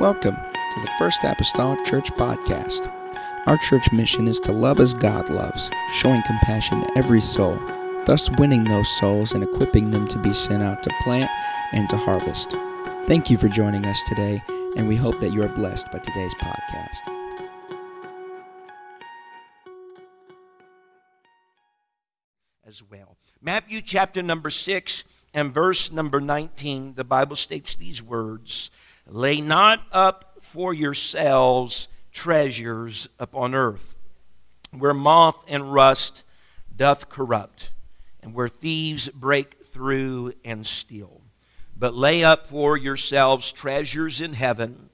[0.00, 2.90] Welcome to the First Apostolic Church Podcast.
[3.44, 7.60] Our church mission is to love as God loves, showing compassion to every soul,
[8.06, 11.30] thus winning those souls and equipping them to be sent out to plant
[11.72, 12.52] and to harvest.
[13.04, 14.42] Thank you for joining us today,
[14.74, 17.00] and we hope that you are blessed by today's podcast.
[22.66, 23.18] As well.
[23.42, 25.04] Matthew chapter number 6
[25.34, 28.70] and verse number 19, the Bible states these words
[29.12, 33.96] Lay not up for yourselves treasures upon earth,
[34.70, 36.22] where moth and rust
[36.76, 37.72] doth corrupt,
[38.20, 41.22] and where thieves break through and steal.
[41.76, 44.90] But lay up for yourselves treasures in heaven,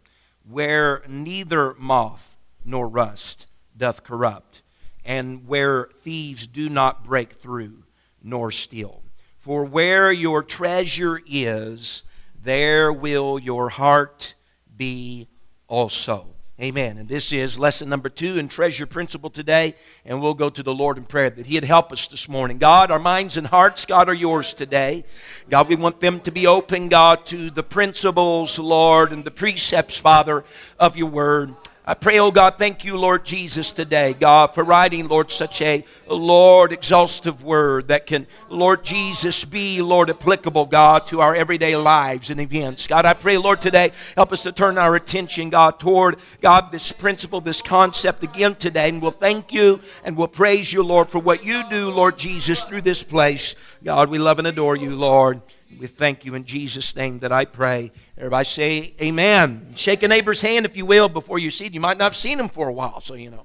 [0.49, 3.47] where neither moth nor rust
[3.77, 4.63] doth corrupt,
[5.05, 7.85] and where thieves do not break through
[8.23, 9.03] nor steal.
[9.37, 12.03] For where your treasure is,
[12.47, 14.37] there will your heart
[14.77, 15.29] be
[15.67, 16.29] also.
[16.59, 16.97] Amen.
[16.97, 19.75] And this is lesson number two in treasure principle today.
[20.07, 22.57] And we'll go to the Lord in prayer that He'd help us this morning.
[22.57, 25.05] God, our minds and hearts, God, are yours today.
[25.51, 29.99] God, we want them to be open, God, to the principles, Lord, and the precepts,
[29.99, 30.45] Father,
[30.79, 31.55] of your word.
[31.89, 35.85] I pray, oh God, thank you, Lord Jesus, today, God, for writing, Lord, such a,
[36.09, 42.29] Lord, exhaustive word that can, Lord Jesus, be, Lord, applicable, God, to our everyday lives
[42.29, 42.89] and events.
[42.89, 46.91] God, I pray, Lord, today, help us to turn our attention, God, toward, God, this
[46.91, 48.89] principle, this concept again today.
[48.89, 52.65] And we'll thank you and we'll praise you, Lord, for what you do, Lord Jesus,
[52.65, 53.55] through this place.
[53.85, 55.41] God, we love and adore you, Lord.
[55.79, 57.93] We thank you in Jesus' name that I pray.
[58.17, 59.73] Everybody say amen.
[59.75, 61.75] Shake a neighbor's hand if you will before you see it.
[61.75, 63.45] You might not have seen them for a while, so you know.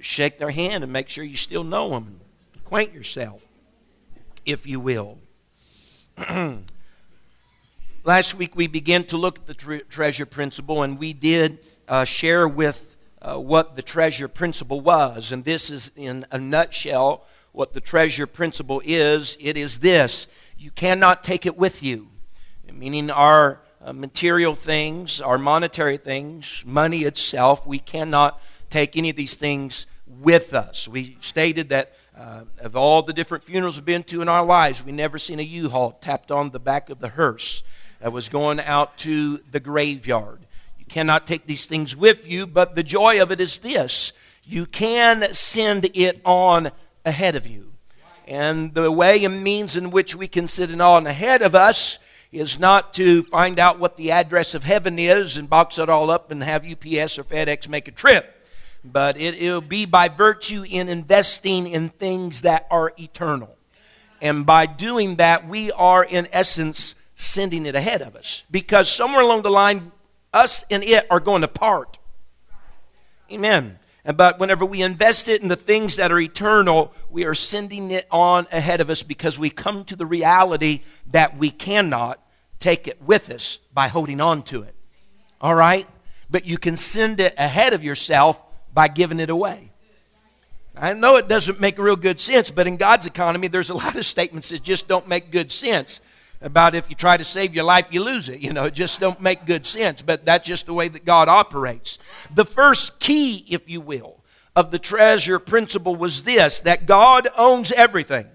[0.00, 2.20] Shake their hand and make sure you still know them.
[2.56, 3.46] Acquaint yourself,
[4.44, 5.18] if you will.
[8.04, 12.04] Last week we began to look at the tre- treasure principle, and we did uh,
[12.04, 15.32] share with uh, what the treasure principle was.
[15.32, 19.36] And this is, in a nutshell, what the treasure principle is.
[19.40, 20.26] It is this
[20.58, 22.08] you cannot take it with you,
[22.72, 28.40] meaning our uh, material things, our monetary things, money itself, we cannot
[28.70, 30.88] take any of these things with us.
[30.88, 34.82] We stated that uh, of all the different funerals we've been to in our lives,
[34.84, 37.62] we never seen a U-Haul tapped on the back of the hearse
[38.00, 40.46] that was going out to the graveyard.
[40.78, 44.12] You cannot take these things with you, but the joy of it is this
[44.44, 46.70] you can send it on
[47.04, 47.75] ahead of you.
[48.26, 51.98] And the way and means in which we can send it on ahead of us
[52.32, 56.10] is not to find out what the address of heaven is and box it all
[56.10, 58.32] up and have UPS or FedEx make a trip.
[58.84, 63.56] But it, will be by virtue in investing in things that are eternal.
[64.20, 68.42] And by doing that, we are in essence sending it ahead of us.
[68.50, 69.92] Because somewhere along the line,
[70.32, 71.98] us and it are going to part.
[73.32, 73.78] Amen.
[74.14, 78.06] But whenever we invest it in the things that are eternal, we are sending it
[78.10, 82.20] on ahead of us because we come to the reality that we cannot
[82.60, 84.74] take it with us by holding on to it.
[85.40, 85.88] All right?
[86.30, 88.40] But you can send it ahead of yourself
[88.72, 89.72] by giving it away.
[90.76, 93.96] I know it doesn't make real good sense, but in God's economy, there's a lot
[93.96, 96.00] of statements that just don't make good sense
[96.46, 98.40] about if you try to save your life, you lose it.
[98.40, 101.28] You know, it just don't make good sense, but that's just the way that God
[101.28, 101.98] operates.
[102.34, 104.22] The first key, if you will,
[104.54, 108.26] of the treasure principle was this that God owns everything.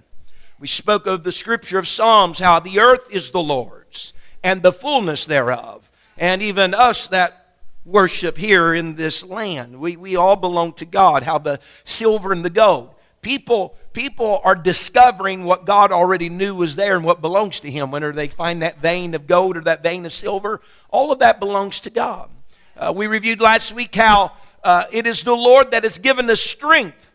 [0.60, 4.74] We spoke of the scripture of Psalms, how the earth is the Lord's and the
[4.74, 7.56] fullness thereof, and even us that
[7.86, 9.80] worship here in this land.
[9.80, 12.94] We, we all belong to God, how the silver and the gold.
[13.22, 17.92] People people are discovering what God already knew was there and what belongs to Him.
[17.92, 21.40] Whenever they find that vein of gold or that vein of silver, all of that
[21.40, 22.30] belongs to God.
[22.76, 24.31] Uh, we reviewed last week how
[24.64, 27.12] uh, it is the Lord that has given us strength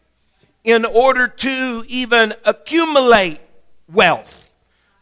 [0.64, 3.40] in order to even accumulate
[3.92, 4.45] wealth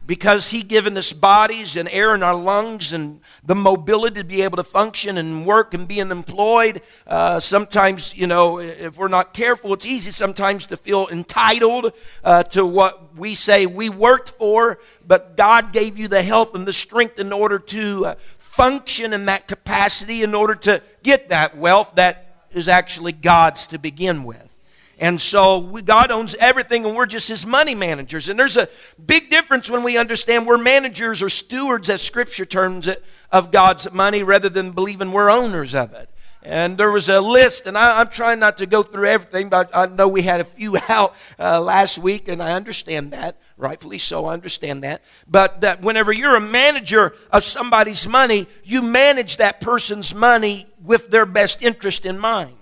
[0.07, 4.43] because he given us bodies and air in our lungs and the mobility to be
[4.43, 9.33] able to function and work and being employed uh, sometimes you know if we're not
[9.33, 11.93] careful it's easy sometimes to feel entitled
[12.23, 16.67] uh, to what we say we worked for but god gave you the health and
[16.67, 21.57] the strength in order to uh, function in that capacity in order to get that
[21.57, 24.54] wealth that is actually god's to begin with
[24.99, 28.29] and so we, God owns everything, and we're just His money managers.
[28.29, 28.69] And there's a
[29.05, 33.91] big difference when we understand we're managers or stewards, as Scripture terms it, of God's
[33.93, 36.09] money rather than believing we're owners of it.
[36.45, 39.71] And there was a list, and I, am trying not to go through everything, but
[39.73, 43.39] I know we had a few out uh, last week, and I understand that.
[43.57, 45.03] Rightfully so, I understand that.
[45.27, 51.11] But that whenever you're a manager of somebody's money, you manage that person's money with
[51.11, 52.57] their best interest in mind.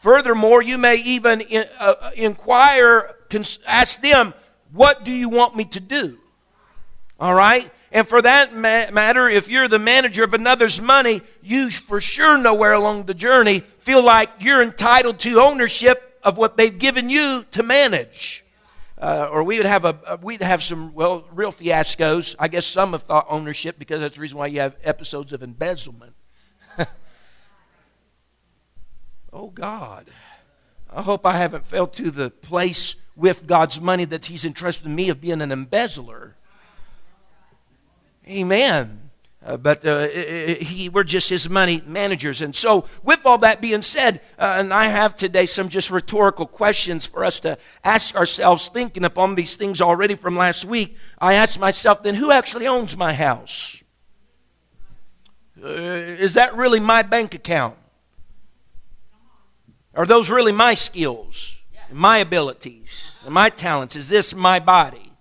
[0.00, 3.16] Furthermore, you may even in, uh, uh inquire,
[3.66, 4.34] ask them,
[4.72, 6.18] What do you want me to do?
[7.18, 7.70] All right?
[7.92, 12.72] And for that matter, if you're the manager of another's money, you for sure nowhere
[12.72, 17.62] along the journey feel like you're entitled to ownership of what they've given you to
[17.62, 18.44] manage.
[18.96, 22.36] Uh, or we would have a we'd have some well real fiascos.
[22.38, 25.42] I guess some have thought ownership because that's the reason why you have episodes of
[25.42, 26.14] embezzlement.
[29.32, 30.06] Oh God,
[30.92, 35.08] I hope I haven't fell to the place with God's money that He's entrusted me
[35.08, 36.36] of being an embezzler.
[38.28, 39.10] Amen.
[39.44, 42.42] Uh, but uh, he, we're just his money managers.
[42.42, 46.44] And so, with all that being said, uh, and I have today some just rhetorical
[46.44, 50.94] questions for us to ask ourselves, thinking upon these things already from last week.
[51.18, 53.82] I asked myself, then who actually owns my house?
[55.62, 57.76] Uh, is that really my bank account?
[59.94, 61.56] Are those really my skills,
[61.90, 63.96] my abilities, my talents?
[63.96, 65.12] Is this my body?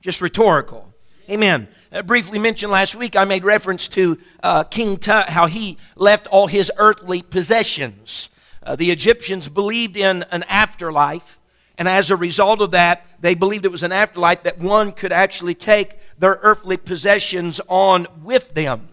[0.00, 0.92] Just rhetorical.
[1.30, 1.68] Amen.
[1.90, 6.26] Uh, briefly mentioned last week, I made reference to uh, King Tut, how he left
[6.26, 8.28] all his earthly possessions.
[8.62, 11.38] Uh, the Egyptians believed in an afterlife,
[11.78, 15.12] and as a result of that, they believed it was an afterlife that one could
[15.12, 18.88] actually take their earthly possessions on with them.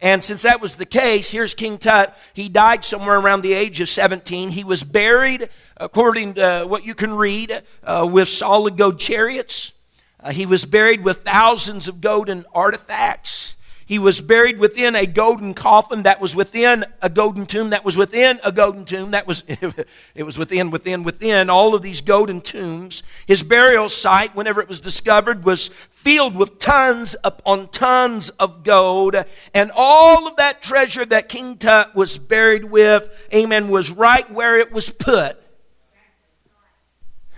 [0.00, 2.16] And since that was the case, here's King Tut.
[2.34, 4.50] He died somewhere around the age of 17.
[4.50, 9.72] He was buried, according to what you can read, uh, with solid gold chariots.
[10.20, 13.56] Uh, he was buried with thousands of golden artifacts.
[13.86, 17.96] He was buried within a golden coffin that was within a golden tomb that was
[17.96, 19.44] within a golden tomb that was
[20.14, 23.04] it was within within within all of these golden tombs.
[23.26, 29.14] His burial site whenever it was discovered was filled with tons upon tons of gold
[29.54, 34.58] and all of that treasure that King Tut was buried with, amen, was right where
[34.58, 35.40] it was put.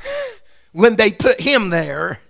[0.72, 2.20] when they put him there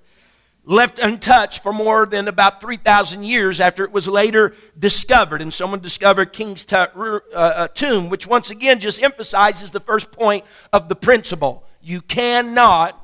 [0.68, 5.40] left untouched for more than about 3,000 years after it was later discovered.
[5.40, 10.12] And someone discovered King's t- uh, uh, tomb, which once again just emphasizes the first
[10.12, 11.64] point of the principle.
[11.80, 13.00] You cannot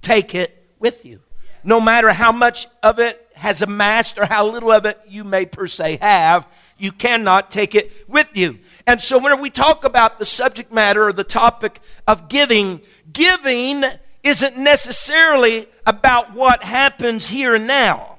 [0.00, 1.20] take it with you.
[1.64, 5.44] No matter how much of it has amassed or how little of it you may
[5.44, 6.46] per se have,
[6.78, 8.60] you cannot take it with you.
[8.86, 12.80] And so, whenever we talk about the subject matter or the topic of giving,
[13.12, 13.82] giving
[14.22, 18.16] isn't necessarily about what happens here and now,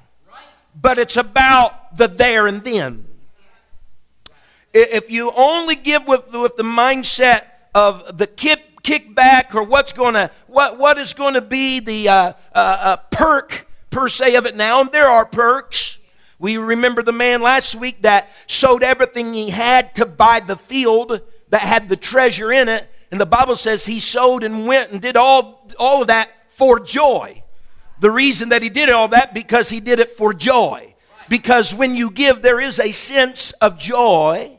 [0.80, 3.06] but it's about the there and then.
[4.72, 7.44] If you only give with, with the mindset
[7.74, 12.08] of the kick, kickback or what's going to what what is going to be the
[12.08, 15.98] uh, uh, uh, perk per se of it now, and there are perks.
[16.38, 21.20] We remember the man last week that sold everything he had to buy the field
[21.50, 25.00] that had the treasure in it and the Bible says he sowed and went and
[25.00, 27.42] did all, all of that for joy.
[28.00, 30.94] The reason that he did all that because he did it for joy.
[31.28, 34.58] Because when you give, there is a sense of joy,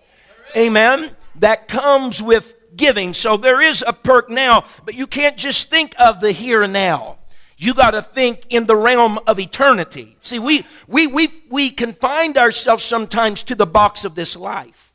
[0.55, 3.13] amen, that comes with giving.
[3.13, 6.73] So there is a perk now, but you can't just think of the here and
[6.73, 7.17] now.
[7.57, 10.17] You got to think in the realm of eternity.
[10.21, 14.93] See, we, we, we, we confine ourselves sometimes to the box of this life.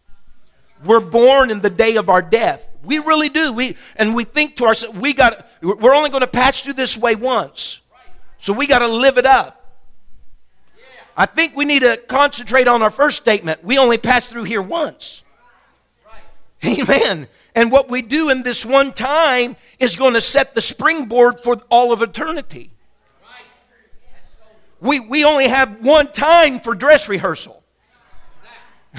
[0.85, 2.69] We're born in the day of our death.
[2.87, 3.53] We really do.
[3.53, 6.97] We and we think to ourselves, we got we're only going to pass through this
[6.97, 7.81] way once.
[8.39, 9.57] So we got to live it up.
[11.17, 13.65] I think we need to concentrate on our first statement.
[13.65, 15.23] We only pass through here once.
[16.65, 17.29] Amen.
[17.55, 21.57] And what we do in this one time is going to set the springboard for
[21.71, 22.71] all of eternity.
[24.79, 27.65] We, we only have one time for dress rehearsal.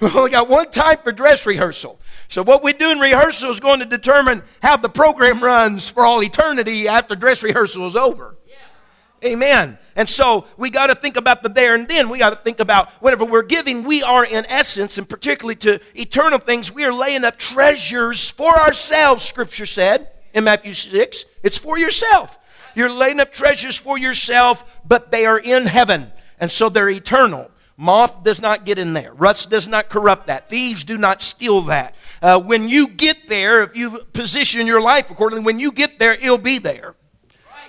[0.00, 2.00] we only got one time for dress rehearsal.
[2.28, 6.04] So, what we do in rehearsal is going to determine how the program runs for
[6.04, 8.36] all eternity after dress rehearsal is over.
[8.48, 9.32] Yeah.
[9.32, 9.78] Amen.
[9.96, 12.08] And so we got to think about the there and then.
[12.08, 15.80] We got to think about whenever we're giving, we are in essence, and particularly to
[15.94, 21.24] eternal things, we are laying up treasures for ourselves, Scripture said in Matthew 6.
[21.42, 22.38] It's for yourself.
[22.74, 26.10] You're laying up treasures for yourself, but they are in heaven.
[26.40, 27.50] And so they're eternal.
[27.76, 29.12] Moth does not get in there.
[29.14, 30.48] Rust does not corrupt that.
[30.48, 31.94] Thieves do not steal that.
[32.24, 36.14] Uh, when you get there, if you position your life accordingly, when you get there,
[36.14, 36.94] it'll be there.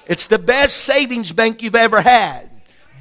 [0.05, 2.49] It's the best savings bank you've ever had.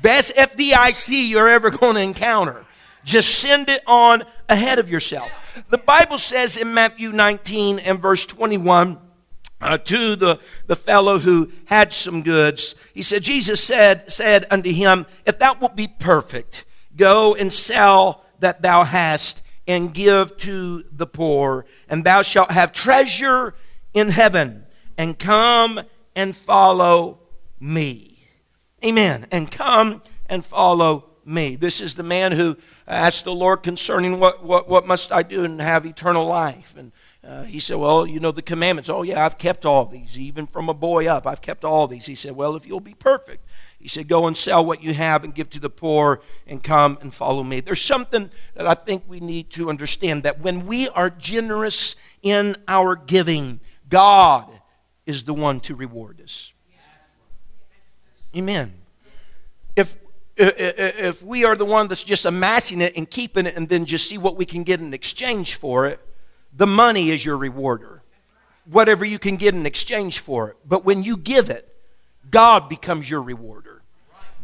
[0.03, 2.67] Best FDIC you're ever going to encounter.
[3.05, 5.31] Just send it on ahead of yourself.
[5.69, 8.99] The Bible says in Matthew 19 and verse 21,
[9.61, 12.75] uh, to the, the fellow who had some goods.
[12.95, 16.65] He said, Jesus said, said unto him, If thou wilt be perfect,
[16.97, 22.73] go and sell that thou hast and give to the poor, and thou shalt have
[22.73, 23.55] treasure
[23.93, 24.67] in heaven,
[24.99, 25.81] and come
[26.15, 27.21] and follow
[27.61, 28.15] me.
[28.85, 29.27] Amen.
[29.31, 31.57] And come and follow me.
[31.57, 32.57] This is the man who
[32.87, 36.75] asked the Lord concerning what, what, what must I do and have eternal life.
[36.77, 36.93] And
[37.27, 38.91] uh, he said, Well, you know the commandments.
[38.91, 41.27] Oh, yeah, I've kept all these, even from a boy up.
[41.27, 42.07] I've kept all these.
[42.07, 43.47] He said, Well, if you'll be perfect,
[43.85, 46.97] he said, Go and sell what you have and give to the poor and come
[47.03, 47.61] and follow me.
[47.61, 52.57] There's something that I think we need to understand that when we are generous in
[52.67, 53.61] our giving,
[53.91, 54.51] God
[55.05, 56.55] is the one to reward us.
[58.35, 58.73] Amen.
[59.77, 59.95] If
[60.39, 64.09] if we are the one that's just amassing it and keeping it and then just
[64.09, 66.01] see what we can get in exchange for it,
[66.55, 68.03] the money is your rewarder.
[68.65, 70.57] Whatever you can get in exchange for it.
[70.67, 71.69] But when you give it,
[72.31, 73.74] God becomes your rewarder.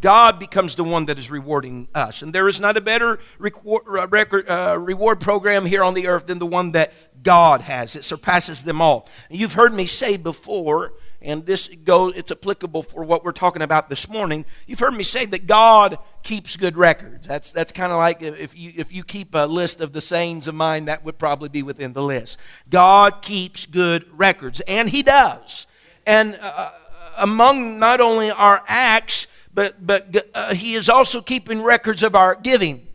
[0.00, 2.22] God becomes the one that is rewarding us.
[2.22, 4.06] And there is not a better uh,
[4.48, 6.92] uh, reward program here on the earth than the one that
[7.22, 7.96] God has.
[7.96, 9.08] It surpasses them all.
[9.28, 10.92] You've heard me say before
[11.22, 15.02] and this goes it's applicable for what we're talking about this morning you've heard me
[15.02, 19.04] say that god keeps good records that's that's kind of like if you if you
[19.04, 22.38] keep a list of the sayings of mine that would probably be within the list
[22.68, 25.66] god keeps good records and he does
[26.06, 26.70] and uh, uh
[27.18, 32.34] among not only our acts but but uh, he is also keeping records of our
[32.34, 32.86] giving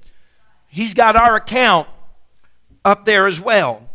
[0.68, 1.88] he's got our account
[2.84, 3.88] up there as well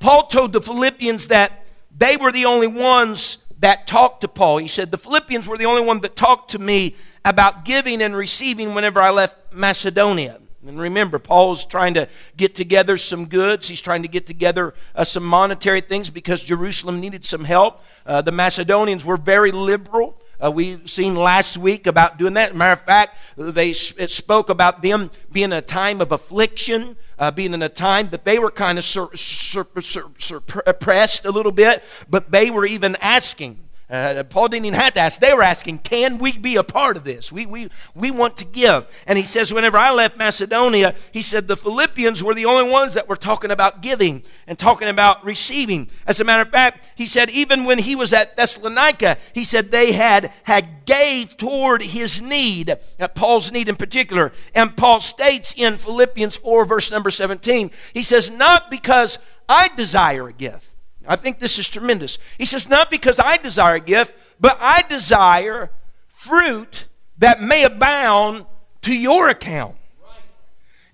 [0.00, 1.64] paul told the philippians that
[1.96, 4.58] they were the only ones that talked to Paul.
[4.58, 8.14] He said, The Philippians were the only one that talked to me about giving and
[8.14, 10.38] receiving whenever I left Macedonia.
[10.66, 13.68] And remember, Paul's trying to get together some goods.
[13.68, 17.82] He's trying to get together uh, some monetary things because Jerusalem needed some help.
[18.04, 20.20] Uh, the Macedonians were very liberal.
[20.44, 22.54] Uh, we've seen last week about doing that.
[22.54, 27.54] Matter of fact, they it spoke about them being a time of affliction, uh, being
[27.54, 31.82] in a time that they were kind of sur- sur- sur- suppressed a little bit,
[32.10, 35.20] but they were even asking uh, Paul didn't even have to ask.
[35.20, 37.30] They were asking, Can we be a part of this?
[37.30, 38.86] We, we, we want to give.
[39.06, 42.94] And he says, Whenever I left Macedonia, he said the Philippians were the only ones
[42.94, 45.88] that were talking about giving and talking about receiving.
[46.06, 49.70] As a matter of fact, he said, even when he was at Thessalonica, he said
[49.70, 54.32] they had, had gave toward his need, at uh, Paul's need in particular.
[54.54, 60.28] And Paul states in Philippians 4, verse number 17, he says, Not because I desire
[60.28, 60.73] a gift
[61.06, 62.18] I think this is tremendous.
[62.38, 65.70] He says, Not because I desire a gift, but I desire
[66.08, 68.46] fruit that may abound
[68.82, 69.76] to your account.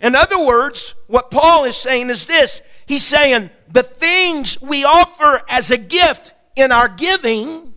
[0.01, 5.43] In other words, what Paul is saying is this He's saying, The things we offer
[5.49, 7.75] as a gift in our giving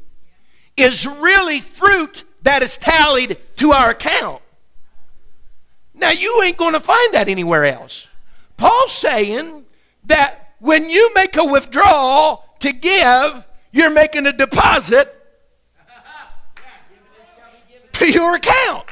[0.76, 4.42] is really fruit that is tallied to our account.
[5.94, 8.08] Now, you ain't going to find that anywhere else.
[8.58, 9.66] Paul's saying
[10.06, 15.14] that when you make a withdrawal to give, you're making a deposit
[17.92, 18.86] to your account.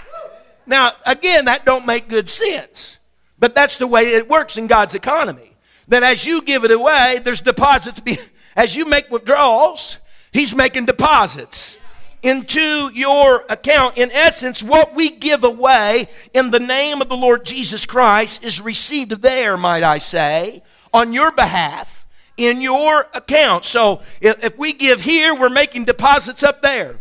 [0.68, 3.00] Now, again, that don't make good sense.
[3.40, 5.54] But that's the way it works in God's economy.
[5.88, 8.01] That as you give it away, there's deposits.
[8.01, 8.20] Be,
[8.58, 9.98] as you make withdrawals,
[10.34, 11.80] He's making deposits
[12.22, 13.98] into your account.
[13.98, 18.60] In essence, what we give away in the name of the Lord Jesus Christ is
[18.60, 22.05] received there, might I say, on your behalf
[22.38, 23.65] in your account.
[23.65, 26.98] So if, if we give here, we're making deposits up there.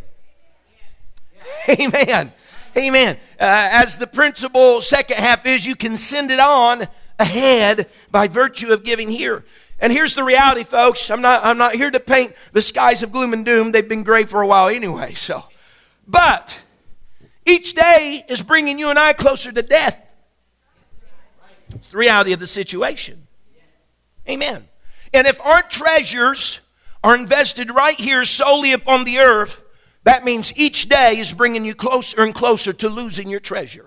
[1.68, 2.32] Amen.
[2.76, 3.16] Amen.
[3.40, 6.86] Uh, as the principal second half is, you can send it on
[7.18, 9.44] ahead by virtue of giving here.
[9.80, 11.10] And here's the reality, folks.
[11.10, 13.72] I'm not, I'm not here to paint the skies of gloom and doom.
[13.72, 15.14] They've been gray for a while anyway.
[15.14, 15.44] So,
[16.06, 16.60] but
[17.46, 20.14] each day is bringing you and I closer to death.
[21.74, 23.26] It's the reality of the situation.
[24.28, 24.68] Amen.
[25.12, 26.60] And if our treasures
[27.02, 29.62] are invested right here solely upon the earth,
[30.04, 33.86] that means each day is bringing you closer and closer to losing your treasure.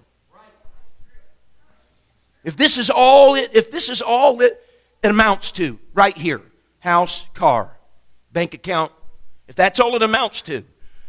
[2.44, 4.62] If this is all it, if this is all it,
[5.02, 6.42] it amounts to right here,
[6.80, 7.78] house, car,
[8.32, 8.92] bank account,
[9.48, 10.64] if that's all it amounts to,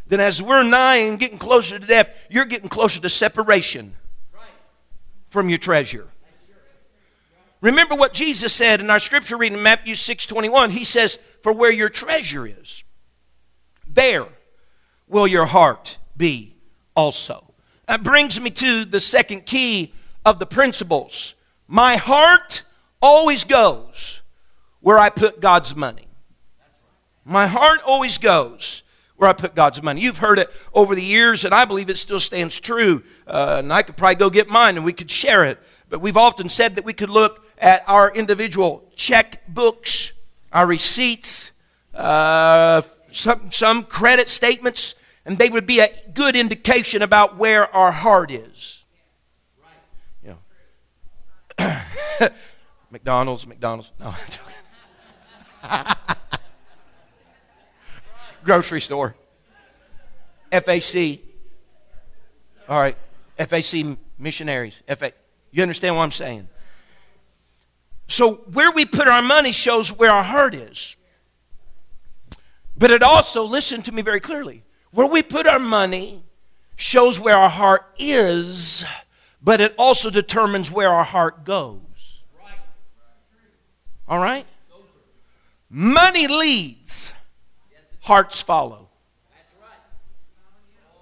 [0.07, 3.95] then as we're nigh and getting closer to death, you're getting closer to separation
[5.29, 6.07] from your treasure.
[7.65, 10.69] Remember what Jesus said in our scripture reading, Matthew 6 21.
[10.69, 12.83] He says, For where your treasure is,
[13.87, 14.27] there
[15.07, 16.57] will your heart be
[16.95, 17.55] also.
[17.87, 21.33] That brings me to the second key of the principles.
[21.67, 22.61] My heart
[23.01, 24.21] always goes
[24.81, 26.07] where I put God's money.
[27.23, 28.83] My heart always goes
[29.15, 30.01] where I put God's money.
[30.01, 33.01] You've heard it over the years, and I believe it still stands true.
[33.25, 35.57] Uh, and I could probably go get mine and we could share it.
[35.89, 40.13] But we've often said that we could look at our individual check books,
[40.51, 41.51] our receipts,
[41.93, 42.81] uh,
[43.11, 44.95] some, some credit statements,
[45.25, 48.83] and they would be a good indication about where our heart is.
[50.23, 50.37] Know.
[52.91, 53.91] McDonald's, McDonald's.
[53.99, 54.13] No,
[58.43, 59.15] Grocery store.
[60.51, 61.19] FAC.
[62.69, 62.97] All right.
[63.37, 64.83] FAC missionaries.
[64.87, 65.11] FA.
[65.51, 66.47] You understand what I'm saying?
[68.07, 70.95] So, where we put our money shows where our heart is.
[72.77, 76.23] But it also, listen to me very clearly, where we put our money
[76.75, 78.85] shows where our heart is,
[79.41, 82.21] but it also determines where our heart goes.
[84.07, 84.45] All right?
[85.69, 87.13] Money leads,
[88.01, 88.89] hearts follow.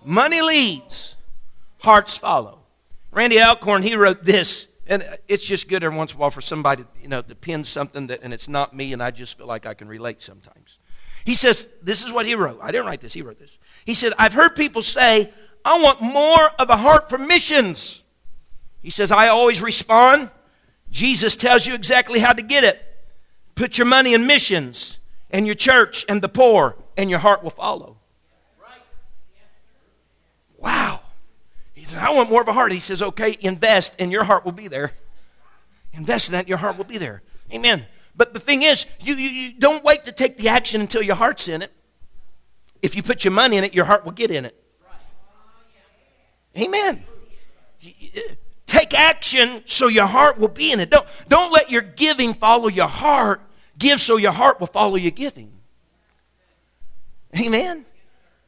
[0.05, 1.15] Money leads,
[1.79, 2.60] hearts follow.
[3.12, 6.41] Randy Alcorn, he wrote this, and it's just good every once in a while for
[6.41, 9.47] somebody, you know, to pin something that, and it's not me, and I just feel
[9.47, 10.77] like I can relate sometimes.
[11.25, 12.59] He says, this is what he wrote.
[12.62, 13.57] I didn't write this, he wrote this.
[13.85, 15.33] He said, I've heard people say,
[15.65, 18.03] I want more of a heart for missions.
[18.81, 20.29] He says, I always respond.
[20.91, 22.81] Jesus tells you exactly how to get it.
[23.55, 25.00] Put your money in missions
[25.31, 27.97] and your church and the poor, and your heart will follow.
[30.59, 31.02] Wow.
[31.95, 32.71] I want more of a heart.
[32.71, 34.93] He says, okay, invest, and your heart will be there.
[35.93, 37.21] Invest in that, your heart will be there.
[37.53, 37.85] Amen.
[38.15, 41.15] But the thing is, you, you, you don't wait to take the action until your
[41.15, 41.71] heart's in it.
[42.81, 44.55] If you put your money in it, your heart will get in it.
[46.57, 47.05] Amen.
[48.67, 50.89] Take action so your heart will be in it.
[50.89, 53.41] Don't, don't let your giving follow your heart.
[53.77, 55.51] Give so your heart will follow your giving.
[57.39, 57.85] Amen.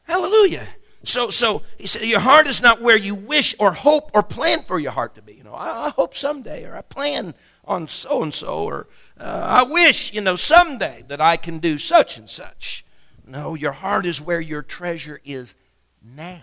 [0.04, 0.68] Hallelujah.
[1.06, 4.62] So, so he said, your heart is not where you wish or hope or plan
[4.64, 5.34] for your heart to be.
[5.34, 7.34] You know, I, I hope someday, or I plan
[7.64, 11.78] on so and so, or uh, I wish, you know, someday that I can do
[11.78, 12.84] such and such.
[13.24, 15.54] No, your heart is where your treasure is
[16.02, 16.42] now.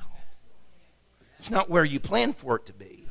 [1.39, 3.05] It's not where you plan for it to be,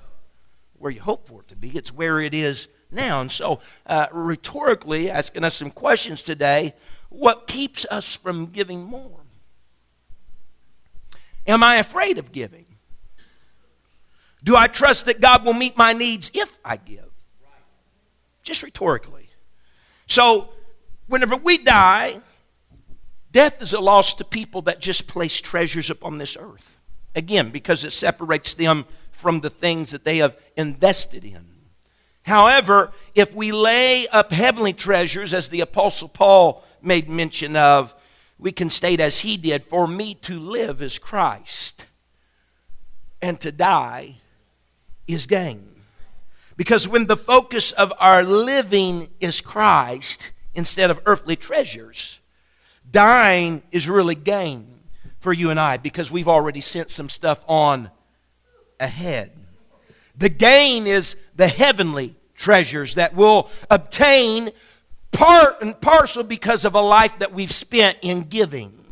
[0.79, 1.69] where you hope for it to be.
[1.71, 3.21] It's where it is now.
[3.21, 6.73] And so, uh, rhetorically, asking us some questions today
[7.11, 9.22] what keeps us from giving more?
[11.47, 12.67] Am I afraid of giving?
[14.45, 17.11] Do I trust that God will meet my needs if I give?
[18.43, 19.29] Just rhetorically.
[20.07, 20.51] So,
[21.07, 22.21] whenever we die,
[23.31, 26.77] death is a loss to people that just place treasures upon this earth.
[27.15, 31.47] Again, because it separates them from the things that they have invested in.
[32.23, 37.95] However, if we lay up heavenly treasures, as the Apostle Paul made mention of,
[38.43, 41.87] we can state as he did For me to live is Christ,
[43.23, 44.17] and to die
[45.07, 45.69] is gain.
[46.57, 52.19] Because when the focus of our living is Christ instead of earthly treasures,
[52.91, 54.81] dying is really gain
[55.19, 57.91] for you and I because we've already sent some stuff on
[58.79, 59.33] ahead.
[60.17, 64.51] The gain is the heavenly treasures that we'll obtain
[65.13, 68.83] part and parcel because of a life that we've spent in giving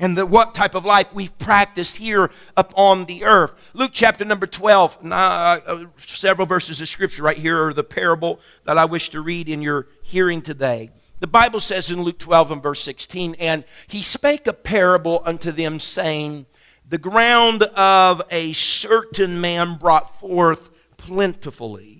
[0.00, 3.52] and the, what type of life we've practiced here upon the earth.
[3.74, 8.40] Luke chapter number 12, uh, uh, several verses of scripture right here are the parable
[8.64, 10.90] that I wish to read in your hearing today.
[11.20, 15.50] The Bible says in Luke 12 and verse 16, and he spake a parable unto
[15.50, 16.46] them, saying,
[16.88, 21.97] The ground of a certain man brought forth plentifully.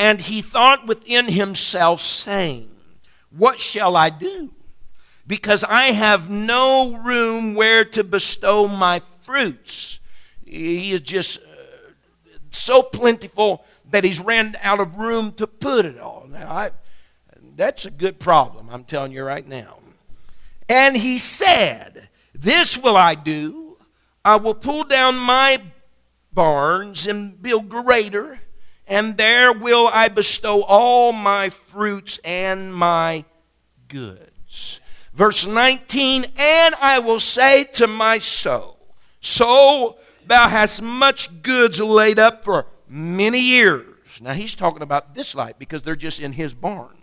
[0.00, 2.70] And he thought within himself, saying,
[3.30, 4.50] What shall I do?
[5.30, 10.00] because I have no room where to bestow my fruits.
[10.44, 11.40] He is just uh,
[12.50, 16.26] so plentiful that he's ran out of room to put it all.
[16.28, 16.70] Now, I,
[17.54, 19.78] that's a good problem, I'm telling you right now.
[20.68, 23.78] And he said, This will I do.
[24.24, 25.62] I will pull down my
[26.32, 28.40] barns and build greater,
[28.90, 33.24] and there will I bestow all my fruits and my
[33.88, 34.80] goods.
[35.14, 38.76] Verse 19, and I will say to my soul,
[39.20, 43.86] Soul, thou hast much goods laid up for many years.
[44.20, 46.96] Now he's talking about this life because they're just in his barn.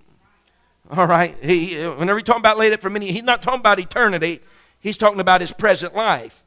[0.92, 1.36] All right?
[1.42, 4.42] He, whenever he's talking about laid up for many, he's not talking about eternity.
[4.80, 6.44] He's talking about his present life.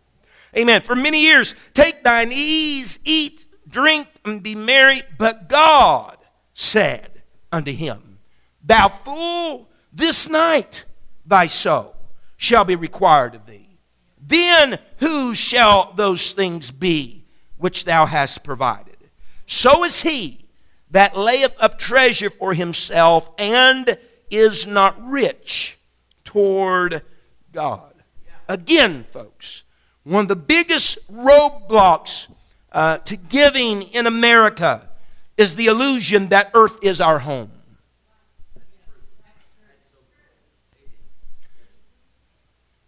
[0.57, 0.83] Amen.
[0.83, 5.03] For many years, take thine ease, eat, drink, and be merry.
[5.19, 6.17] But God
[6.55, 8.19] said unto him,
[8.63, 10.85] Thou fool, this night
[11.25, 11.97] thy soul
[12.37, 13.79] shall be required of thee.
[14.21, 17.25] Then who shall those things be
[17.57, 18.97] which thou hast provided?
[19.47, 20.47] So is he
[20.91, 23.99] that layeth up treasure for himself and
[24.31, 25.79] is not rich
[26.25, 27.03] toward
[27.53, 27.95] God.
[28.49, 29.65] Again, folks,
[30.05, 32.29] one of the biggest roadblocks
[32.73, 34.89] uh, to giving in America
[35.37, 37.51] is the illusion that earth is our home.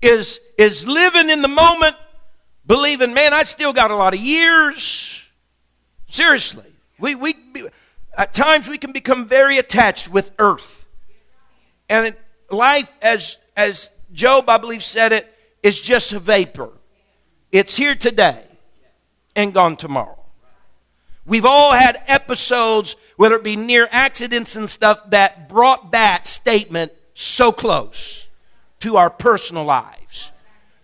[0.00, 1.96] Is, is living in the moment,
[2.66, 5.24] believing, man, I still got a lot of years.
[6.08, 6.66] Seriously.
[6.98, 7.34] We, we,
[8.16, 10.86] at times we can become very attached with earth.
[11.88, 12.16] And
[12.50, 16.70] life, as, as Job, I believe, said it, is just a vapor.
[17.52, 18.44] It's here today
[19.34, 20.18] and gone tomorrow.
[21.24, 26.92] We've all had episodes, whether it be near accidents and stuff, that brought that statement
[27.14, 28.28] so close
[28.80, 30.32] to our personal lives.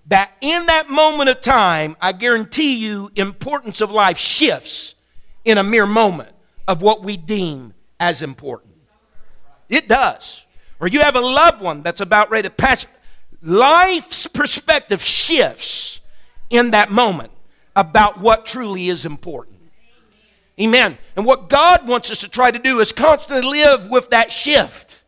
[0.06, 4.94] That in that moment of time, I guarantee you, importance of life shifts
[5.44, 6.32] in a mere moment
[6.66, 8.74] of what we deem as important.
[9.68, 10.44] It does.
[10.80, 12.86] Or you have a loved one that's about ready to pass.
[13.42, 16.00] Life's perspective shifts
[16.48, 17.32] in that moment
[17.78, 19.56] about what truly is important.
[20.60, 20.98] Amen.
[21.14, 25.00] And what God wants us to try to do is constantly live with that shift.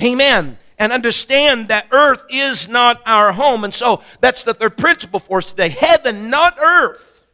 [0.00, 0.58] Amen.
[0.78, 3.64] And understand that earth is not our home.
[3.64, 5.70] And so that's the third principle for us today.
[5.70, 7.26] Heaven, not earth,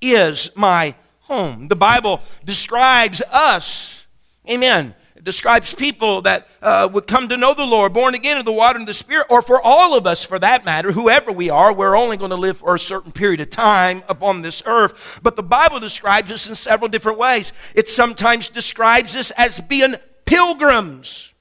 [0.00, 1.68] is my home.
[1.68, 4.06] The Bible describes us,
[4.48, 8.44] amen, it describes people that uh, would come to know the Lord, born again of
[8.44, 11.50] the water and the Spirit, or for all of us for that matter, whoever we
[11.50, 15.18] are, we're only going to live for a certain period of time upon this earth.
[15.20, 17.52] But the Bible describes us in several different ways.
[17.74, 21.34] It sometimes describes us as being pilgrims.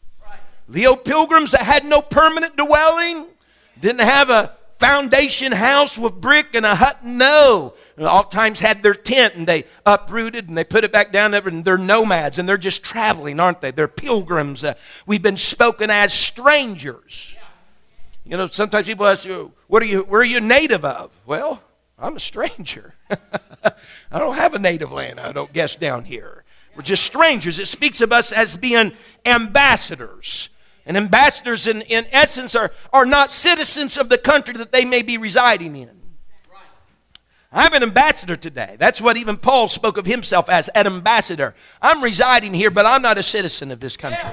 [0.68, 3.28] Leo pilgrims that had no permanent dwelling,
[3.80, 7.04] didn't have a foundation house with brick and a hut.
[7.04, 7.74] No.
[8.00, 11.48] All times had their tent and they uprooted and they put it back down there
[11.48, 13.72] and they're nomads and they're just traveling, aren't they?
[13.72, 14.64] They're pilgrims.
[14.64, 17.36] Uh, we've been spoken as strangers.
[18.24, 21.12] You know, sometimes people ask you, what are you, where are you native of?
[21.26, 21.64] Well,
[21.98, 22.94] I'm a stranger.
[24.12, 26.44] I don't have a native land, I don't guess, down here.
[26.76, 27.58] We're just strangers.
[27.58, 28.92] It speaks of us as being
[29.26, 30.50] ambassadors.
[30.88, 35.02] And ambassadors, in, in essence, are, are not citizens of the country that they may
[35.02, 35.92] be residing in.
[37.52, 38.78] I'm an ambassador today.
[38.80, 41.56] That's what even Paul spoke of himself as an ambassador.
[41.82, 44.30] I'm residing here, but I'm not a citizen of this country.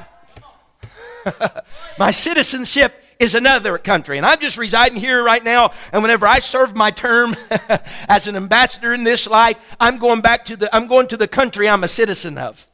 [1.99, 4.17] my citizenship is another country.
[4.17, 5.73] And I'm just residing here right now.
[5.93, 7.35] And whenever I serve my term
[8.09, 11.29] as an ambassador in this life, I'm going back to the I'm going to the
[11.29, 12.69] country I'm a citizen of.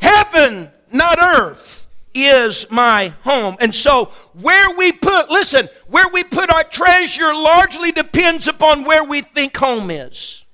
[0.00, 3.56] Heaven, not earth, is my home.
[3.60, 9.04] And so, where we put, listen, where we put our treasure largely depends upon where
[9.04, 10.44] we think home is.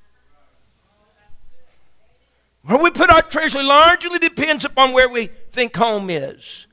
[2.65, 6.67] Where we put our treasure largely depends upon where we think home is.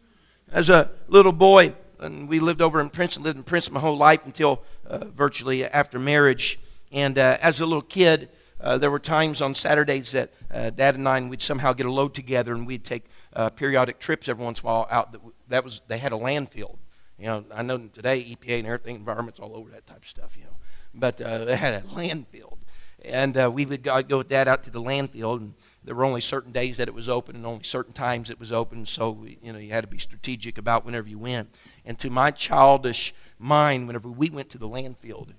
[0.51, 3.97] As a little boy, and we lived over in Princeton, lived in Princeton my whole
[3.97, 6.59] life until uh, virtually after marriage.
[6.91, 8.29] And uh, as a little kid,
[8.61, 11.91] uh, there were times on Saturdays that uh, Dad and I would somehow get a
[11.91, 15.11] load together, and we'd take uh, periodic trips every once in a while out.
[15.11, 16.77] That, that was they had a landfill.
[17.17, 20.37] You know, I know today EPA and everything, environment's all over that type of stuff.
[20.37, 20.55] You know,
[20.93, 22.57] but uh, they had a landfill,
[23.03, 26.05] and uh, we would go, go with Dad out to the landfill, and there were
[26.05, 28.85] only certain days that it was open, and only certain times it was open.
[28.85, 31.55] So we, you know, you had to be strategic about whenever you went.
[31.85, 35.29] And to my childish mind, whenever we went to the landfill,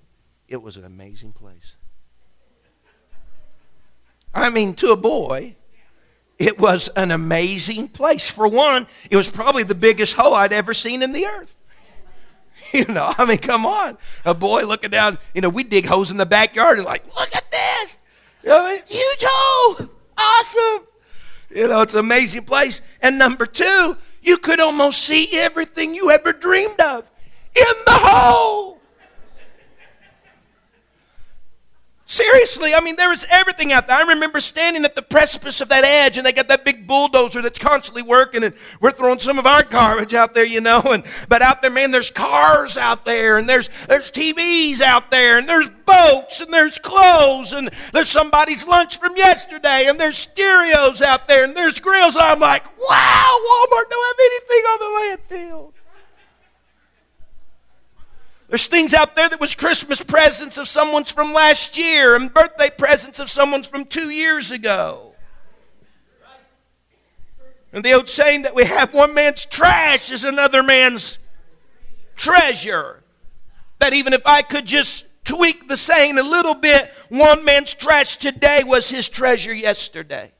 [0.47, 1.77] it was an amazing place.
[4.33, 5.55] I mean, to a boy,
[6.39, 8.29] it was an amazing place.
[8.29, 11.55] For one, it was probably the biggest hole I'd ever seen in the earth.
[12.73, 13.97] You know, I mean, come on.
[14.23, 17.35] A boy looking down, you know, we dig holes in the backyard and like, look
[17.35, 17.97] at this.
[18.43, 19.89] You know, huge hole.
[20.17, 20.87] Awesome.
[21.53, 22.81] You know, it's an amazing place.
[23.01, 27.09] And number two, you could almost see everything you ever dreamed of
[27.55, 28.80] in the hole.
[32.11, 33.95] Seriously, I mean, there is everything out there.
[33.95, 37.41] I remember standing at the precipice of that edge, and they got that big bulldozer
[37.41, 40.81] that's constantly working, and we're throwing some of our garbage out there, you know.
[40.81, 45.37] And but out there, man, there's cars out there, and there's there's TVs out there,
[45.37, 51.01] and there's boats, and there's clothes, and there's somebody's lunch from yesterday, and there's stereos
[51.01, 52.17] out there, and there's grills.
[52.19, 55.80] I'm like, wow, Walmart don't have anything on the landfill.
[58.51, 62.69] There's things out there that was Christmas presents of someone's from last year and birthday
[62.69, 65.15] presents of someone's from two years ago.
[67.71, 71.17] And the old saying that we have one man's trash is another man's
[72.17, 73.03] treasure.
[73.79, 78.17] That even if I could just tweak the saying a little bit, one man's trash
[78.17, 80.33] today was his treasure yesterday.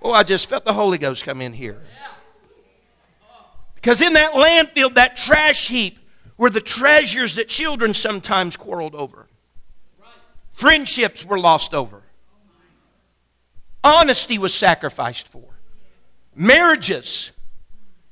[0.00, 1.82] Oh, I just felt the Holy Ghost come in here.
[3.80, 6.00] Because in that landfill, that trash heap,
[6.36, 9.28] were the treasures that children sometimes quarreled over.
[10.52, 12.02] Friendships were lost over.
[13.84, 15.60] Honesty was sacrificed for.
[16.34, 17.30] Marriages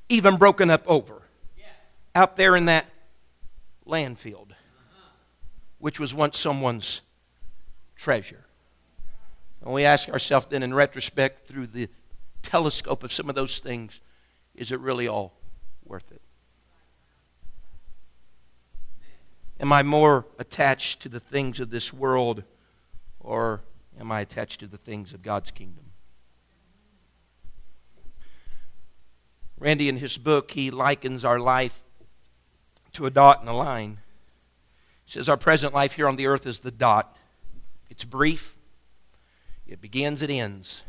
[0.08, 1.22] even broken up over.
[2.14, 2.86] Out there in that
[3.86, 4.46] landfill,
[5.78, 7.02] which was once someone's
[7.96, 8.44] treasure.
[9.62, 11.88] And we ask ourselves then, in retrospect, through the
[12.42, 14.00] telescope of some of those things,
[14.54, 15.34] is it really all
[15.86, 16.20] worth it?
[19.58, 22.44] Am I more attached to the things of this world
[23.20, 23.62] or
[23.98, 25.84] am I attached to the things of God's kingdom?
[29.58, 31.82] Randy, in his book, he likens our life
[32.92, 33.98] to a dot and a line.
[35.06, 37.16] He says, Our present life here on the earth is the dot.
[37.88, 38.54] It's brief,
[39.66, 40.84] it begins, it ends.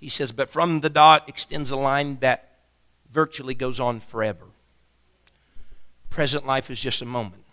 [0.00, 2.49] He says, But from the dot extends a line that
[3.10, 4.46] virtually goes on forever.
[6.08, 7.44] Present life is just a moment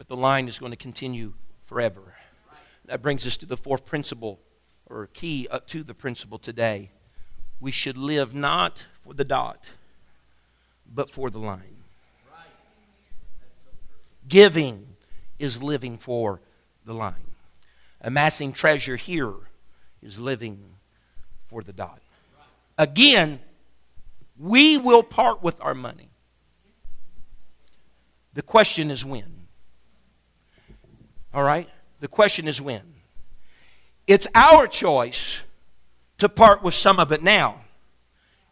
[0.00, 1.34] but the line is going to continue
[1.66, 2.14] forever.
[2.86, 4.40] That brings us to the fourth principle,
[4.88, 6.90] or key up to the principle today.
[7.60, 9.74] We should live not for the dot,
[10.90, 11.82] but for the line.
[14.26, 14.96] Giving
[15.38, 16.40] is living for
[16.86, 17.34] the line.
[18.00, 19.34] Amassing treasure here
[20.00, 20.76] is living
[21.44, 22.00] for the dot.
[22.78, 23.40] Again,
[24.40, 26.08] we will part with our money.
[28.32, 29.46] The question is when.
[31.34, 31.68] All right?
[32.00, 32.94] The question is when.
[34.06, 35.40] It's our choice
[36.18, 37.60] to part with some of it now.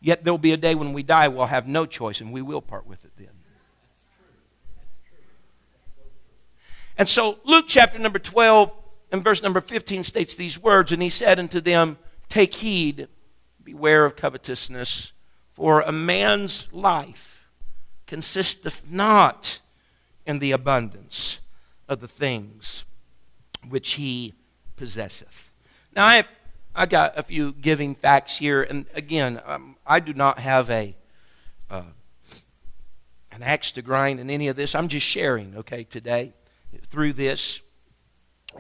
[0.01, 2.63] Yet there'll be a day when we die, we'll have no choice, and we will
[2.63, 3.31] part with it then.
[6.99, 8.73] And so Luke chapter number 12
[9.11, 11.97] and verse number 15 states these words And he said unto them,
[12.29, 13.09] Take heed,
[13.63, 15.13] beware of covetousness,
[15.59, 17.49] for a man's life
[18.07, 19.61] consisteth not
[20.25, 21.41] in the abundance
[21.89, 22.85] of the things
[23.69, 24.35] which he
[24.77, 25.53] possesseth.
[25.97, 26.29] Now, I have
[26.77, 30.95] I got a few giving facts here, and again, um, I do not have a
[31.69, 31.83] uh,
[33.33, 34.77] an axe to grind in any of this.
[34.77, 36.35] I'm just sharing, okay, today
[36.87, 37.63] through this.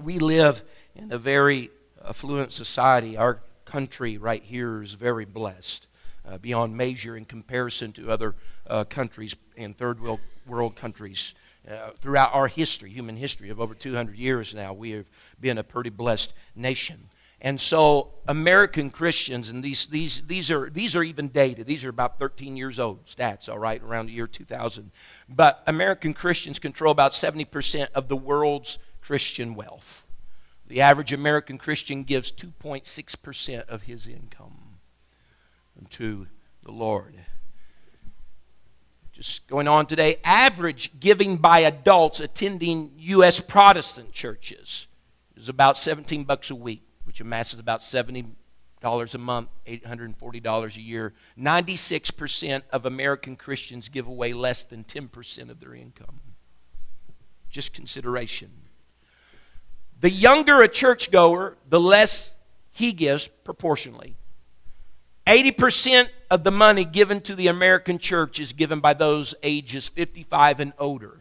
[0.00, 0.64] We live
[0.96, 1.70] in a very
[2.04, 3.16] affluent society.
[3.16, 5.87] Our country right here is very blessed,
[6.28, 8.34] uh, beyond measure in comparison to other
[8.66, 11.34] uh, countries and third world, world countries.
[11.68, 15.08] Uh, throughout our history, human history of over 200 years now, we have
[15.40, 17.08] been a pretty blessed nation.
[17.40, 21.90] And so, American Christians, and these, these, these, are, these are even dated, these are
[21.90, 24.90] about 13 years old stats, all right, around the year 2000.
[25.28, 30.04] But American Christians control about 70% of the world's Christian wealth.
[30.66, 34.67] The average American Christian gives 2.6% of his income
[35.90, 36.26] to
[36.62, 37.14] the Lord
[39.18, 43.40] just going on today, average giving by adults attending U.S.
[43.40, 44.86] Protestant churches
[45.36, 48.26] is about 17 bucks a week, which amasses about $70
[48.86, 51.14] a month, $840 a year.
[51.36, 56.20] 96% of American Christians give away less than 10% of their income.
[57.50, 58.52] Just consideration.
[59.98, 62.36] The younger a churchgoer, the less
[62.70, 64.14] he gives proportionally.
[65.28, 70.58] 80% of the money given to the American church is given by those ages 55
[70.58, 71.20] and older.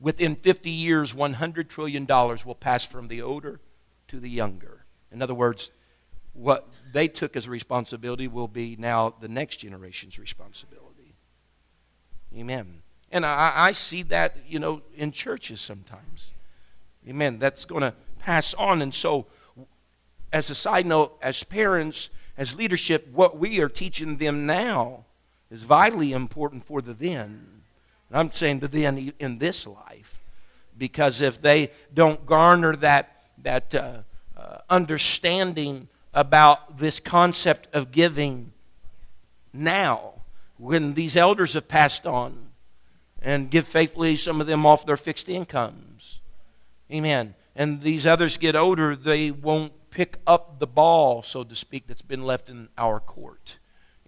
[0.00, 3.60] Within 50 years, $100 trillion will pass from the older
[4.08, 4.86] to the younger.
[5.12, 5.70] In other words,
[6.32, 11.14] what they took as a responsibility will be now the next generation's responsibility.
[12.34, 12.80] Amen.
[13.12, 16.30] And I, I see that, you know, in churches sometimes.
[17.06, 17.38] Amen.
[17.38, 18.80] That's going to pass on.
[18.80, 19.26] And so,
[20.32, 25.04] as a side note, as parents, as leadership, what we are teaching them now
[25.50, 27.62] is vitally important for the then.
[28.08, 30.22] And I'm saying the then in this life.
[30.76, 33.98] Because if they don't garner that, that uh,
[34.36, 38.52] uh, understanding about this concept of giving
[39.52, 40.12] now,
[40.58, 42.46] when these elders have passed on,
[43.22, 46.20] and give faithfully some of them off their fixed incomes.
[46.92, 47.34] Amen.
[47.56, 52.02] And these others get older, they won't pick up the ball, so to speak, that's
[52.02, 53.56] been left in our court.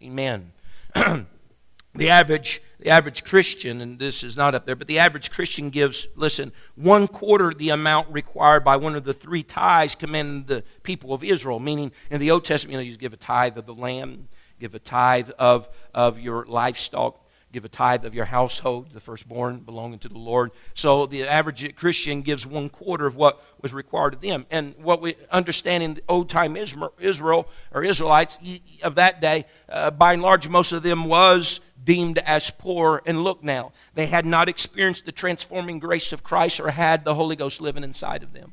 [0.02, 0.52] Amen.
[0.94, 5.70] the average the average Christian, and this is not up there, but the average Christian
[5.70, 10.62] gives, listen, one quarter the amount required by one of the three tithes commanded the
[10.82, 11.58] people of Israel.
[11.58, 14.28] Meaning, in the Old Testament, you know, you give a tithe of the lamb,
[14.60, 17.18] give a tithe of, of your livestock,
[17.52, 20.50] give a tithe of your household, the firstborn belonging to the Lord.
[20.74, 24.46] So the average Christian gives one quarter of what was required of them.
[24.50, 28.38] And what we understand in the old time Israel or Israelites
[28.82, 33.02] of that day, uh, by and large, most of them was deemed as poor.
[33.06, 37.14] And look now, they had not experienced the transforming grace of Christ or had the
[37.14, 38.52] Holy Ghost living inside of them.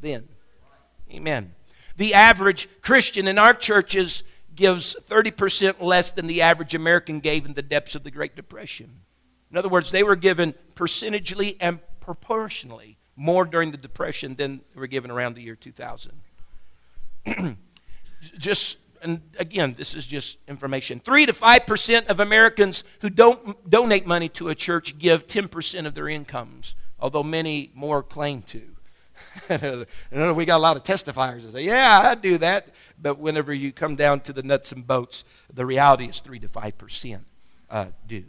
[0.00, 0.28] Then,
[1.10, 1.54] amen.
[1.96, 4.22] The average Christian in our churches
[4.54, 9.00] gives 30% less than the average American gave in the depths of the Great Depression.
[9.50, 14.80] In other words, they were given percentagely and proportionally more during the Depression than they
[14.80, 16.12] were given around the year 2000.
[18.38, 21.00] just, and again, this is just information.
[21.00, 25.94] 3 to 5% of Americans who don't donate money to a church give 10% of
[25.94, 28.71] their incomes, although many more claim to.
[30.12, 32.68] We got a lot of testifiers that say, Yeah, I do that.
[33.00, 36.48] But whenever you come down to the nuts and bolts, the reality is 3 to
[36.48, 37.20] 5%
[37.70, 38.24] uh, do.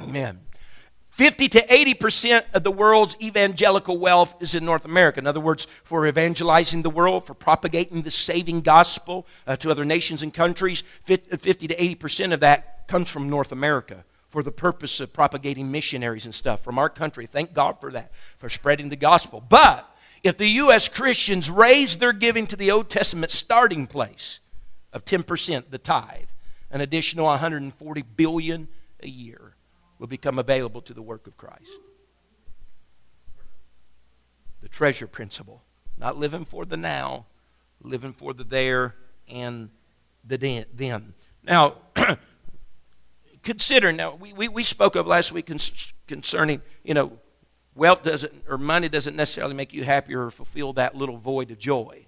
[0.00, 0.40] Amen.
[1.10, 5.18] 50 to 80% of the world's evangelical wealth is in North America.
[5.18, 9.84] In other words, for evangelizing the world, for propagating the saving gospel uh, to other
[9.84, 15.00] nations and countries, 50 to 80% of that comes from North America for the purpose
[15.00, 17.26] of propagating missionaries and stuff from our country.
[17.26, 19.44] Thank God for that, for spreading the gospel.
[19.46, 19.86] But
[20.22, 20.88] if the U.S.
[20.88, 24.40] Christians raise their giving to the Old Testament starting place
[24.92, 26.28] of 10%, the tithe,
[26.70, 28.68] an additional 140 billion
[29.02, 29.56] a year
[29.98, 31.80] will become available to the work of Christ.
[34.62, 35.62] The treasure principle.
[35.98, 37.26] Not living for the now,
[37.82, 38.94] living for the there
[39.28, 39.70] and
[40.24, 41.14] the then.
[41.42, 41.76] Now,
[43.42, 43.92] consider.
[43.92, 45.50] Now we, we, we spoke of last week
[46.06, 47.18] concerning you know
[47.74, 51.58] wealth doesn't or money doesn't necessarily make you happier or fulfill that little void of
[51.58, 52.06] joy.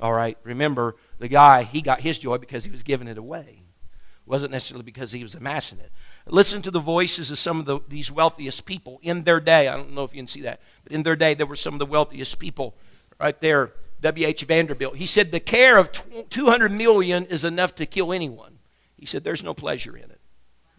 [0.00, 0.36] All right?
[0.42, 3.62] Remember the guy he got his joy because he was giving it away.
[3.62, 5.92] It wasn't necessarily because he was amassing it.
[6.26, 9.68] Listen to the voices of some of the, these wealthiest people in their day.
[9.68, 11.74] I don't know if you can see that but in their day there were some
[11.74, 12.74] of the wealthiest people
[13.20, 13.72] right there.
[14.00, 14.96] W.h vanderbilt.
[14.96, 15.90] He said the care of
[16.28, 18.58] 200 million is enough to kill anyone.
[18.98, 20.13] He said there's no pleasure in it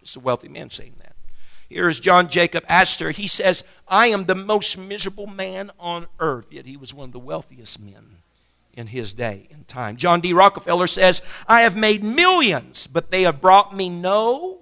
[0.06, 1.16] it's a wealthy man saying that.
[1.68, 3.10] Here's John Jacob Astor.
[3.10, 7.12] He says, I am the most miserable man on earth, yet he was one of
[7.12, 8.18] the wealthiest men
[8.74, 9.98] in his day and time.
[9.98, 10.32] John D.
[10.32, 14.60] Rockefeller says, I have made millions, but they have brought me no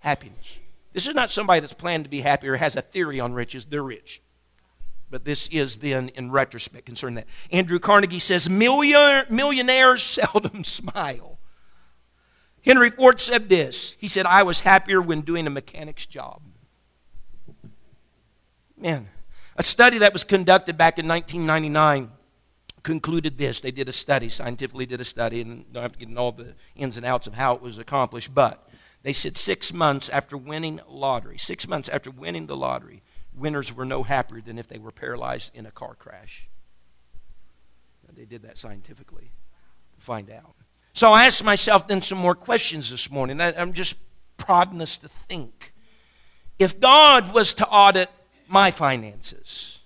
[0.00, 0.58] happiness.
[0.92, 3.66] This is not somebody that's planned to be happy or has a theory on riches.
[3.66, 4.20] They're rich.
[5.10, 7.26] But this is then in retrospect concerning that.
[7.52, 11.37] Andrew Carnegie says, Millionaires seldom smile.
[12.68, 13.96] Henry Ford said this.
[13.98, 16.42] He said, I was happier when doing a mechanic's job.
[18.76, 19.08] Man,
[19.56, 22.10] a study that was conducted back in 1999
[22.82, 23.60] concluded this.
[23.60, 26.30] They did a study, scientifically did a study, and don't have to get into all
[26.30, 28.68] the ins and outs of how it was accomplished, but
[29.02, 33.02] they said six months after winning lottery, six months after winning the lottery,
[33.34, 36.50] winners were no happier than if they were paralyzed in a car crash.
[38.14, 39.30] They did that scientifically
[39.98, 40.57] to find out.
[40.98, 43.40] So I asked myself then some more questions this morning.
[43.40, 43.96] I'm just
[44.36, 45.72] prodding us to think.
[46.58, 48.10] If God was to audit
[48.48, 49.78] my finances,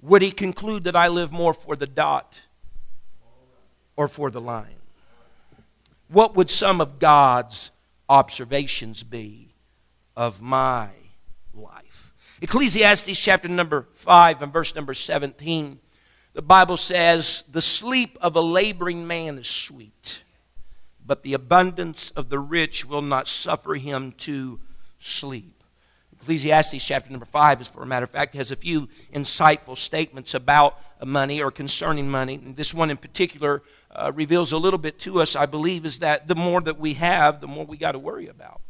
[0.00, 2.40] would he conclude that I live more for the dot
[3.96, 4.80] or for the line?
[6.08, 7.70] What would some of God's
[8.08, 9.48] observations be
[10.16, 10.88] of my
[11.52, 12.14] life?
[12.40, 15.80] Ecclesiastes chapter number 5 and verse number 17,
[16.32, 20.24] the Bible says, The sleep of a laboring man is sweet
[21.10, 24.60] but the abundance of the rich will not suffer him to
[25.00, 25.64] sleep.
[26.12, 30.34] Ecclesiastes chapter number 5, as for a matter of fact, has a few insightful statements
[30.34, 32.36] about money or concerning money.
[32.36, 35.98] And this one in particular uh, reveals a little bit to us, I believe, is
[35.98, 38.60] that the more that we have, the more we got to worry about.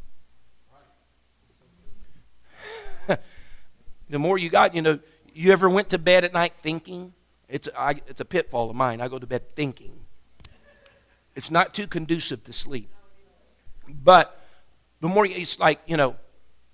[4.09, 4.98] the more you got, you know,
[5.35, 7.12] you ever went to bed at night thinking?
[7.50, 9.03] It's, I, it's a pitfall of mine.
[9.03, 9.99] I go to bed thinking.
[11.40, 12.90] It's not too conducive to sleep.
[13.88, 14.38] But
[15.01, 16.16] the more you, it's like, you know,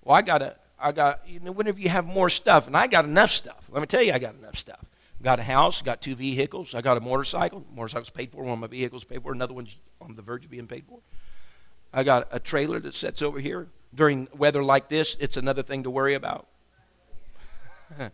[0.03, 2.89] well, I got to, I got, you know, whenever you have more stuff, and I
[2.89, 3.69] got enough stuff.
[3.71, 4.85] Let me tell you, I got enough stuff.
[5.23, 7.64] Got a house, got two vehicles, I got a motorcycle.
[7.77, 10.51] Motorcycle's paid for, one of my vehicles paid for, another one's on the verge of
[10.51, 10.99] being paid for.
[11.93, 13.69] I got a trailer that sits over here.
[13.95, 16.49] During weather like this, it's another thing to worry about.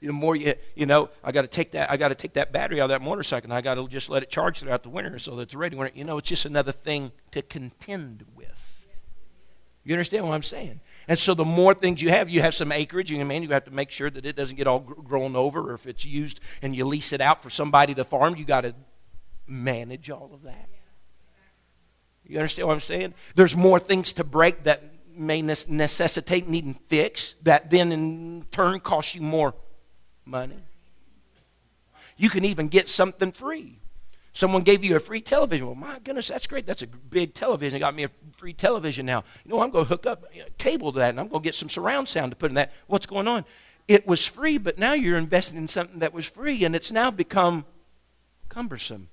[0.00, 2.52] The more you, you know, I got to take that, I got to take that
[2.52, 4.90] battery out of that motorcycle, and I got to just let it charge throughout the
[4.90, 5.76] winter so that it's ready.
[5.76, 8.86] When it, you know, it's just another thing to contend with.
[9.84, 10.80] You understand what I'm saying?
[11.06, 13.64] And so the more things you have, you have some acreage, you mean you have
[13.66, 16.74] to make sure that it doesn't get all grown over, or if it's used and
[16.74, 18.74] you lease it out for somebody to farm, you got to
[19.46, 20.68] manage all of that.
[22.24, 23.14] You understand what I'm saying?
[23.36, 24.82] There's more things to break that
[25.14, 29.54] may necessitate needing fixed, that then in turn costs you more
[30.26, 30.58] money.
[32.16, 33.78] You can even get something free.
[34.32, 35.66] Someone gave you a free television.
[35.66, 36.66] Well, my goodness, that's great.
[36.66, 37.76] That's a big television.
[37.76, 39.24] It got me a free television now.
[39.44, 41.44] You know, I'm going to hook up uh, cable to that and I'm going to
[41.44, 42.72] get some surround sound to put in that.
[42.86, 43.46] What's going on?
[43.88, 47.10] It was free, but now you're investing in something that was free and it's now
[47.10, 47.64] become
[48.50, 49.08] cumbersome.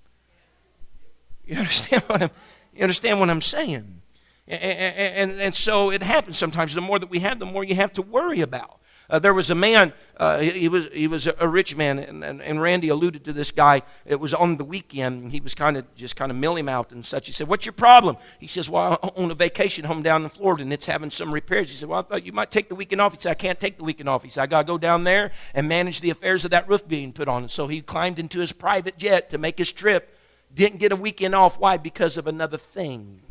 [1.45, 2.29] You understand what I'm,
[2.75, 4.01] you understand what I'm saying?
[4.45, 6.73] And, and, and, so it happens sometimes.
[6.73, 8.79] The more that we have, the more you have to worry about.
[9.13, 12.41] Uh, there was a man, uh, he, was, he was a rich man, and, and,
[12.41, 13.83] and, Randy alluded to this guy.
[14.07, 15.31] It was on the weekend.
[15.31, 17.27] He was kind of just kind of milling out and such.
[17.27, 18.17] He said, What's your problem?
[18.39, 21.31] He says, Well, I own a vacation home down in Florida, and it's having some
[21.31, 21.69] repairs.
[21.69, 23.13] He said, Well, I thought you might take the weekend off.
[23.13, 24.23] He said, I can't take the weekend off.
[24.23, 26.87] He said, I got to go down there and manage the affairs of that roof
[26.87, 27.43] being put on.
[27.43, 30.17] And so he climbed into his private jet to make his trip.
[30.51, 31.59] Didn't get a weekend off.
[31.59, 31.77] Why?
[31.77, 33.21] Because of another thing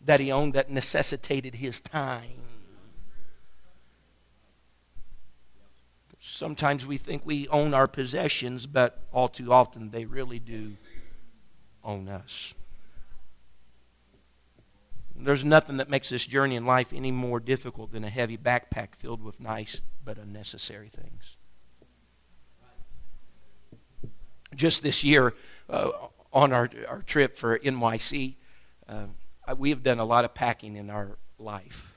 [0.00, 2.39] that he owned that necessitated his time.
[6.40, 10.78] Sometimes we think we own our possessions, but all too often they really do
[11.84, 12.54] own us.
[15.14, 18.94] There's nothing that makes this journey in life any more difficult than a heavy backpack
[18.96, 21.36] filled with nice but unnecessary things.
[24.56, 25.34] Just this year,
[25.68, 25.90] uh,
[26.32, 28.36] on our, our trip for NYC,
[28.88, 29.04] uh,
[29.58, 31.94] we have done a lot of packing in our life.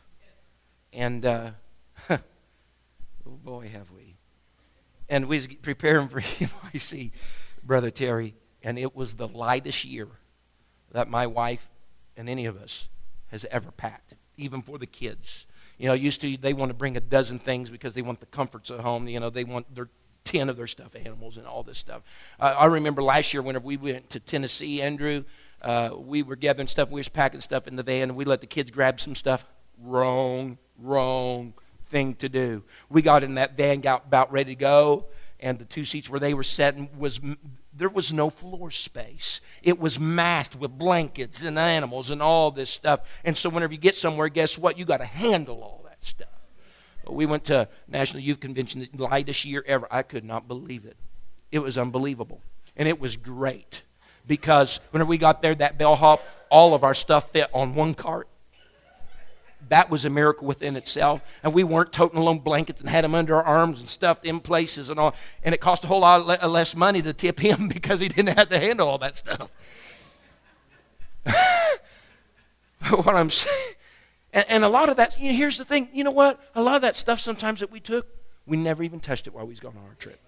[0.92, 1.52] And, uh,
[2.10, 2.20] oh
[3.26, 4.03] boy, have we.
[5.14, 7.12] And we was preparing for NYC,
[7.64, 8.34] Brother Terry,
[8.64, 10.08] and it was the lightest year
[10.92, 11.70] that my wife
[12.18, 12.90] and any of us
[13.28, 15.46] has ever packed, even for the kids.
[15.78, 18.26] You know, used to they want to bring a dozen things because they want the
[18.26, 19.08] comforts of home.
[19.08, 19.90] You know, they want their
[20.24, 22.02] ten of their stuffed animals and all this stuff.
[22.40, 25.26] Uh, I remember last year whenever we went to Tennessee, Andrew,
[25.62, 28.42] uh, we were gathering stuff, we was packing stuff in the van, and we let
[28.42, 29.46] the kids grab some stuff.
[29.78, 31.54] Wrong, wrong
[31.94, 32.64] thing to do.
[32.90, 35.06] We got in that van, got about ready to go,
[35.40, 37.22] and the two seats where they were sitting was
[37.76, 39.42] there was no floor space.
[39.62, 43.02] It was masked with blankets and animals and all this stuff.
[43.24, 44.78] And so whenever you get somewhere, guess what?
[44.78, 46.28] You got to handle all that stuff.
[47.08, 49.88] We went to National Youth Convention the lightest year ever.
[49.92, 50.98] I could not believe it.
[51.52, 52.42] It was unbelievable.
[52.76, 53.84] And it was great
[54.26, 58.28] because whenever we got there, that bellhop, all of our stuff fit on one cart.
[59.74, 61.24] That was a miracle within itself.
[61.42, 64.40] And we weren't toting along blankets and had them under our arms and stuffed in
[64.40, 65.16] places and all.
[65.42, 68.50] And it cost a whole lot less money to tip him because he didn't have
[68.50, 69.50] to handle all that stuff.
[72.92, 73.74] what I'm saying,
[74.32, 76.40] and, and, a lot of that, you know, here's the thing, you know what?
[76.54, 78.06] A lot of that stuff sometimes that we took,
[78.46, 80.20] we never even touched it while we was going on our trip.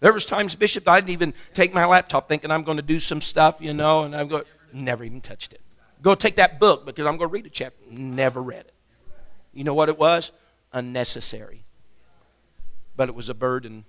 [0.00, 3.00] There was times, Bishop, I didn't even take my laptop thinking I'm going to do
[3.00, 5.62] some stuff, you know, and I'm going, never even touched it.
[6.02, 7.78] Go take that book because I'm going to read a chapter.
[7.90, 8.74] Never read it.
[9.52, 10.32] You know what it was?
[10.72, 11.64] Unnecessary.
[12.96, 13.84] But it was a burden,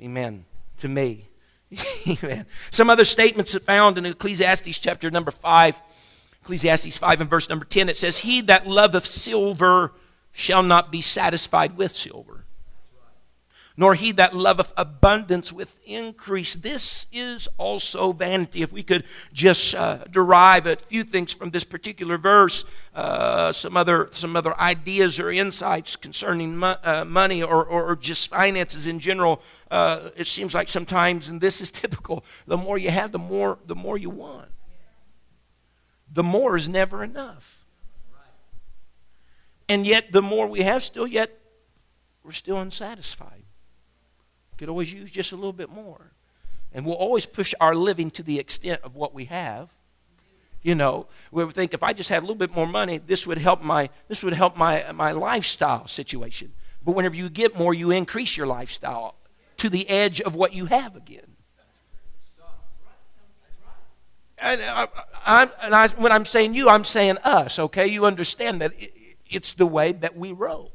[0.00, 0.44] amen,
[0.78, 1.28] to me.
[2.08, 2.46] amen.
[2.70, 5.80] Some other statements that found in Ecclesiastes chapter number 5,
[6.42, 9.92] Ecclesiastes 5 and verse number 10, it says, He that loveth silver
[10.32, 12.45] shall not be satisfied with silver
[13.76, 16.54] nor he that loveth abundance with increase.
[16.54, 18.62] This is also vanity.
[18.62, 22.64] If we could just uh, derive a few things from this particular verse,
[22.94, 27.96] uh, some, other, some other ideas or insights concerning mo- uh, money or, or, or,
[27.96, 32.78] just finances in general, uh, it seems like sometimes, and this is typical, the more
[32.78, 34.48] you have, the more, the more you want.
[36.12, 37.64] The more is never enough.
[39.68, 41.36] And yet, the more we have, still yet,
[42.22, 43.45] we're still unsatisfied.
[44.56, 46.12] Could always use just a little bit more.
[46.72, 49.70] And we'll always push our living to the extent of what we have.
[50.62, 53.26] You know, we would think if I just had a little bit more money, this
[53.26, 56.52] would help my this would help my my lifestyle situation.
[56.84, 59.14] But whenever you get more, you increase your lifestyle
[59.58, 61.36] to the edge of what you have again.
[64.38, 64.86] And, uh,
[65.24, 67.86] I, I, and I, when I'm saying you, I'm saying us, okay?
[67.86, 68.92] You understand that it,
[69.28, 70.72] it's the way that we roll.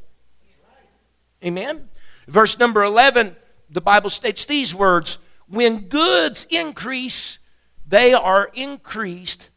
[1.43, 1.89] Amen?
[2.27, 3.35] Verse number 11
[3.71, 5.17] the Bible states these words
[5.47, 7.39] When goods increase,
[7.87, 9.49] they are increased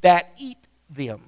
[0.00, 1.22] that eat them.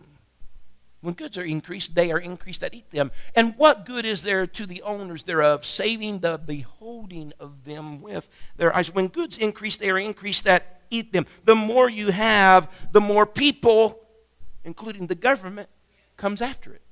[1.01, 3.11] When goods are increased, they are increased that eat them.
[3.35, 8.26] And what good is there to the owners thereof, saving the beholding of them with
[8.57, 8.93] their eyes?
[8.93, 11.26] When goods increase, they are increased that eat them.
[11.45, 14.01] The more you have, the more people,
[14.64, 15.68] including the government,
[16.16, 16.82] comes after it.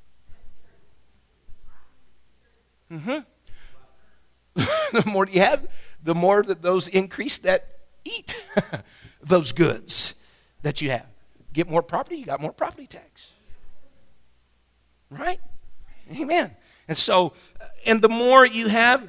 [2.93, 3.18] Mm-hmm.
[4.55, 5.66] the more you have,
[6.03, 8.36] the more that those increase that eat
[9.22, 10.14] those goods
[10.62, 11.07] that you have.
[11.53, 13.32] Get more property, you got more property tax.
[15.11, 15.40] Right?
[16.18, 16.57] Amen.
[16.88, 19.09] And so, uh, and the more you have,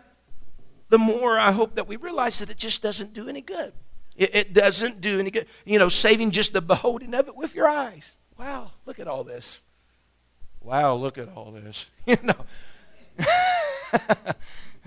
[0.89, 3.74] the more I hope that we realize that it just doesn't do any good.
[4.16, 5.48] It, it doesn't do any good.
[5.66, 8.16] You know, saving just the beholding of it with your eyes.
[8.38, 9.62] Wow, look at all this.
[10.62, 11.89] Wow, look at all this.
[12.06, 12.46] You know.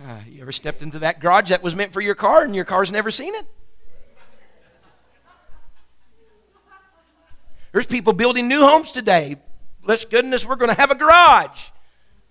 [0.05, 2.65] Uh, you ever stepped into that garage that was meant for your car and your
[2.65, 3.47] car's never seen it?
[7.73, 9.37] There's people building new homes today
[9.87, 11.71] let's goodness, we're going to have a garage.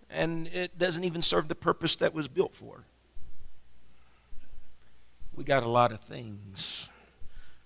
[0.09, 2.85] And it doesn't even serve the purpose that was built for.
[5.33, 6.89] We got a lot of things.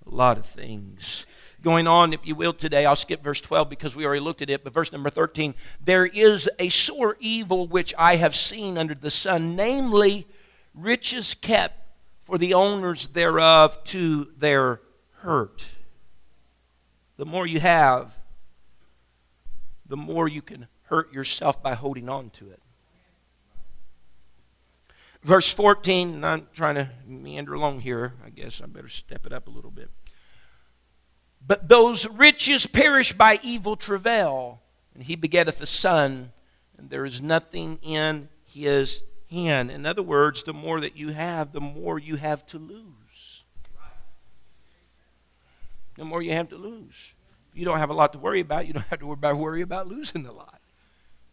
[0.06, 1.26] A lot of things
[1.62, 2.86] going on, if you will, today.
[2.86, 6.06] I'll skip verse 12 because we already looked at it, but verse number 13 there
[6.06, 10.28] is a sore evil which I have seen under the sun, namely,
[10.74, 11.76] riches kept
[12.24, 14.82] for the owners thereof to their
[15.20, 15.66] hurt.
[17.18, 18.14] The more you have,
[19.86, 22.62] the more you can hurt yourself by holding on to it.
[25.22, 28.14] Verse 14, and I'm trying to meander along here.
[28.26, 29.90] I guess I better step it up a little bit.
[31.46, 34.62] But those riches perish by evil travail,
[34.94, 36.32] and he begetteth a son,
[36.78, 39.72] and there is nothing in his hand.
[39.72, 43.44] In other words, the more that you have, the more you have to lose.
[45.96, 47.14] The more you have to lose
[47.52, 49.36] If you don't have a lot to worry about, you don't have to worry about,
[49.36, 50.62] worry about losing a lot.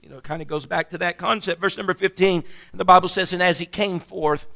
[0.03, 1.61] You know, it kind of goes back to that concept.
[1.61, 2.43] Verse number 15,
[2.75, 4.47] the Bible says, And as he came forth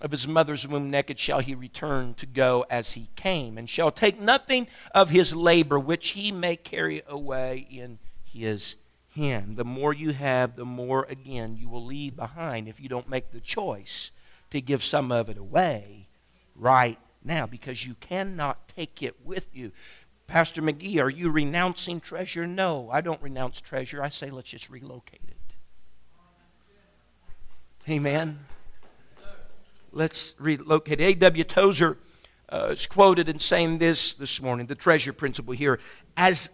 [0.00, 3.90] of his mother's womb naked shall he return to go as he came, and shall
[3.90, 8.76] take nothing of his labor which he may carry away in his
[9.14, 9.56] hand.
[9.56, 13.30] The more you have, the more again you will leave behind if you don't make
[13.30, 14.10] the choice
[14.50, 16.08] to give some of it away
[16.54, 19.72] right now because you cannot take it with you.
[20.26, 22.46] Pastor McGee, are you renouncing treasure?
[22.46, 24.02] No, I don't renounce treasure.
[24.02, 25.36] I say let's just relocate it.
[27.88, 28.38] Amen.
[29.92, 31.00] Let's relocate.
[31.00, 31.44] A.W.
[31.44, 31.98] Tozer
[32.48, 35.80] uh, is quoted in saying this this morning the treasure principle here.
[36.16, 36.50] As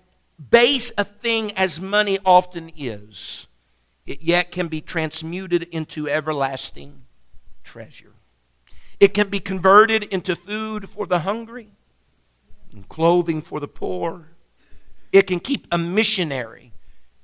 [0.50, 3.46] base a thing as money often is,
[4.06, 7.02] it yet can be transmuted into everlasting
[7.62, 8.12] treasure.
[9.00, 11.68] It can be converted into food for the hungry
[12.72, 14.28] and clothing for the poor.
[15.12, 16.72] It can keep a missionary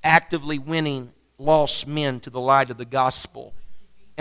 [0.04, 3.54] actively winning lost men to the light of the gospel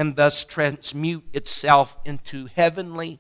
[0.02, 3.20] and thus transmute itself into heavenly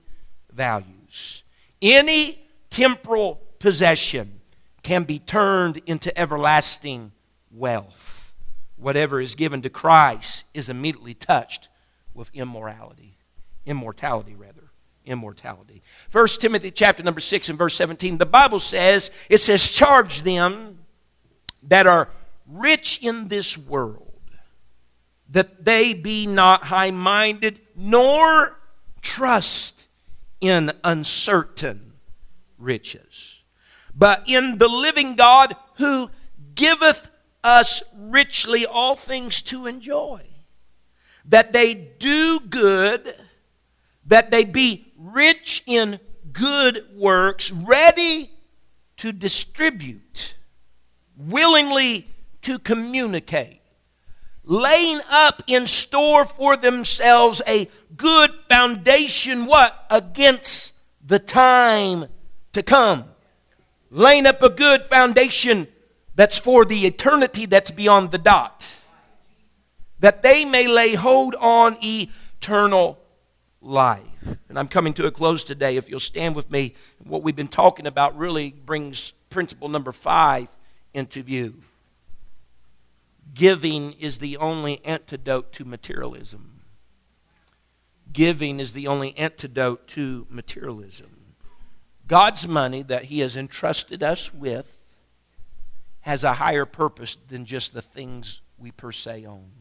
[0.52, 1.44] values.
[1.80, 4.42] Any temporal possession
[4.82, 7.12] can be turned into everlasting
[7.52, 8.34] wealth.
[8.78, 11.70] Whatever is given to Christ is immediately touched
[12.16, 13.20] with immorality,
[13.64, 14.72] immortality rather
[15.06, 15.84] immortality.
[16.10, 20.80] First Timothy chapter number 6 and verse 17, the Bible says, it says, charge them
[21.62, 22.10] that are
[22.48, 24.11] rich in this world,
[25.32, 28.60] that they be not high minded, nor
[29.02, 29.88] trust
[30.40, 31.94] in uncertain
[32.58, 33.44] riches,
[33.96, 36.10] but in the living God who
[36.54, 37.10] giveth
[37.44, 40.22] us richly all things to enjoy,
[41.26, 43.16] that they do good,
[44.06, 46.00] that they be rich in
[46.32, 48.32] good works, ready
[48.98, 50.36] to distribute,
[51.16, 52.08] willingly
[52.42, 53.61] to communicate,
[54.44, 59.86] laying up in store for themselves a good foundation, what?
[59.90, 60.74] Against
[61.06, 62.06] the time
[62.54, 63.06] to come.
[63.90, 65.68] Laying up a good foundation
[66.16, 68.68] that's for the eternity that's beyond the dot.
[70.00, 73.00] That they may lay hold on eternal
[73.62, 74.02] life.
[74.50, 75.78] And I'm coming to a close today.
[75.78, 76.74] If you'll stand with me,
[77.04, 80.48] what we've been talking about really brings principle number five
[80.94, 81.56] into view.
[83.34, 86.62] Giving is the only antidote to materialism.
[88.12, 91.36] Giving is the only antidote to materialism.
[92.08, 94.80] God's money that He has entrusted us with
[96.02, 99.52] has a higher purpose than just the things we per se own.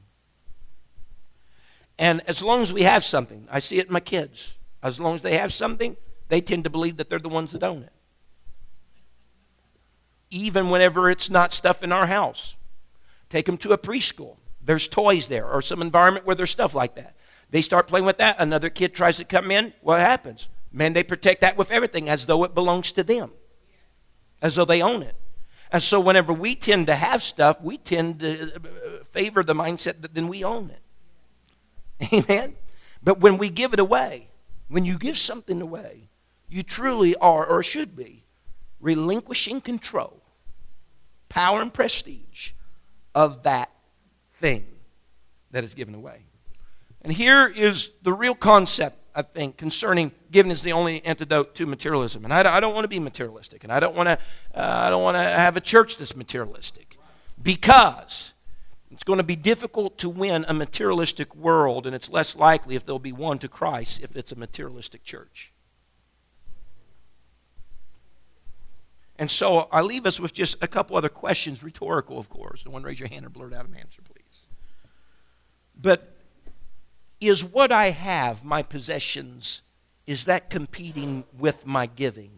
[1.98, 4.54] And as long as we have something, I see it in my kids.
[4.82, 5.96] As long as they have something,
[6.28, 7.92] they tend to believe that they're the ones that own it.
[10.30, 12.56] Even whenever it's not stuff in our house.
[13.30, 14.36] Take them to a preschool.
[14.62, 17.16] There's toys there or some environment where there's stuff like that.
[17.50, 18.36] They start playing with that.
[18.38, 19.72] Another kid tries to come in.
[19.80, 20.48] What happens?
[20.72, 23.32] Man, they protect that with everything as though it belongs to them,
[24.42, 25.16] as though they own it.
[25.72, 30.02] And so, whenever we tend to have stuff, we tend to uh, favor the mindset
[30.02, 32.12] that then we own it.
[32.30, 32.56] Amen?
[33.02, 34.28] But when we give it away,
[34.68, 36.10] when you give something away,
[36.48, 38.24] you truly are, or should be,
[38.80, 40.22] relinquishing control,
[41.28, 42.52] power, and prestige
[43.14, 43.70] of that
[44.40, 44.64] thing
[45.50, 46.24] that is given away.
[47.02, 51.66] And here is the real concept, I think, concerning giving is the only antidote to
[51.66, 52.24] materialism.
[52.24, 54.18] And I, I don't want to be materialistic, and I don't want to,
[54.54, 56.98] uh, I don't want to have a church that's materialistic,
[57.42, 58.32] because
[58.90, 62.84] it's going to be difficult to win a materialistic world, and it's less likely if
[62.84, 65.52] there'll be one to Christ if it's a materialistic church.
[69.20, 72.64] And so I leave us with just a couple other questions, rhetorical, of course.
[72.64, 74.44] No one raise your hand or blurt out an answer, please.
[75.78, 76.16] But
[77.20, 79.60] is what I have, my possessions,
[80.06, 82.30] is that competing with my giving?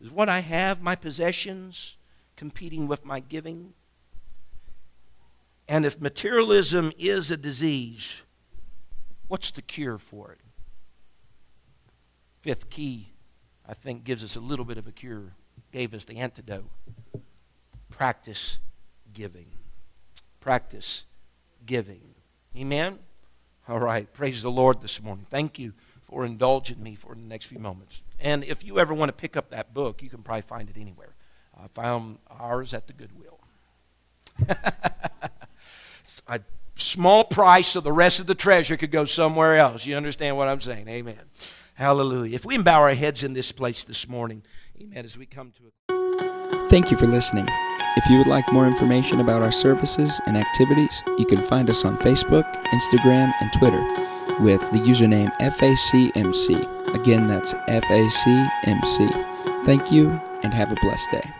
[0.00, 1.96] Is what I have, my possessions,
[2.36, 3.74] competing with my giving?
[5.66, 8.22] And if materialism is a disease,
[9.26, 10.40] what's the cure for it?
[12.42, 13.15] Fifth key
[13.68, 15.34] I think gives us a little bit of a cure,
[15.72, 16.70] gave us the antidote.
[17.90, 18.58] Practice
[19.12, 19.48] giving.
[20.40, 21.04] Practice
[21.64, 22.14] giving.
[22.56, 22.98] Amen?
[23.68, 24.12] All right.
[24.12, 25.26] Praise the Lord this morning.
[25.28, 28.02] Thank you for indulging me for the next few moments.
[28.20, 30.76] And if you ever want to pick up that book, you can probably find it
[30.78, 31.14] anywhere.
[31.58, 33.40] I found ours at the Goodwill.
[36.28, 36.40] a
[36.76, 39.86] small price so the rest of the treasure could go somewhere else.
[39.86, 40.88] You understand what I'm saying?
[40.88, 41.20] Amen.
[41.76, 42.34] Hallelujah.
[42.34, 44.42] If we bow our heads in this place this morning,
[44.80, 45.70] amen, as we come to a.
[46.68, 47.46] Thank you for listening.
[47.96, 51.84] If you would like more information about our services and activities, you can find us
[51.84, 53.82] on Facebook, Instagram, and Twitter
[54.40, 56.94] with the username FACMC.
[56.94, 59.10] Again, that's FACMC.
[59.66, 61.35] Thank you and have a blessed day.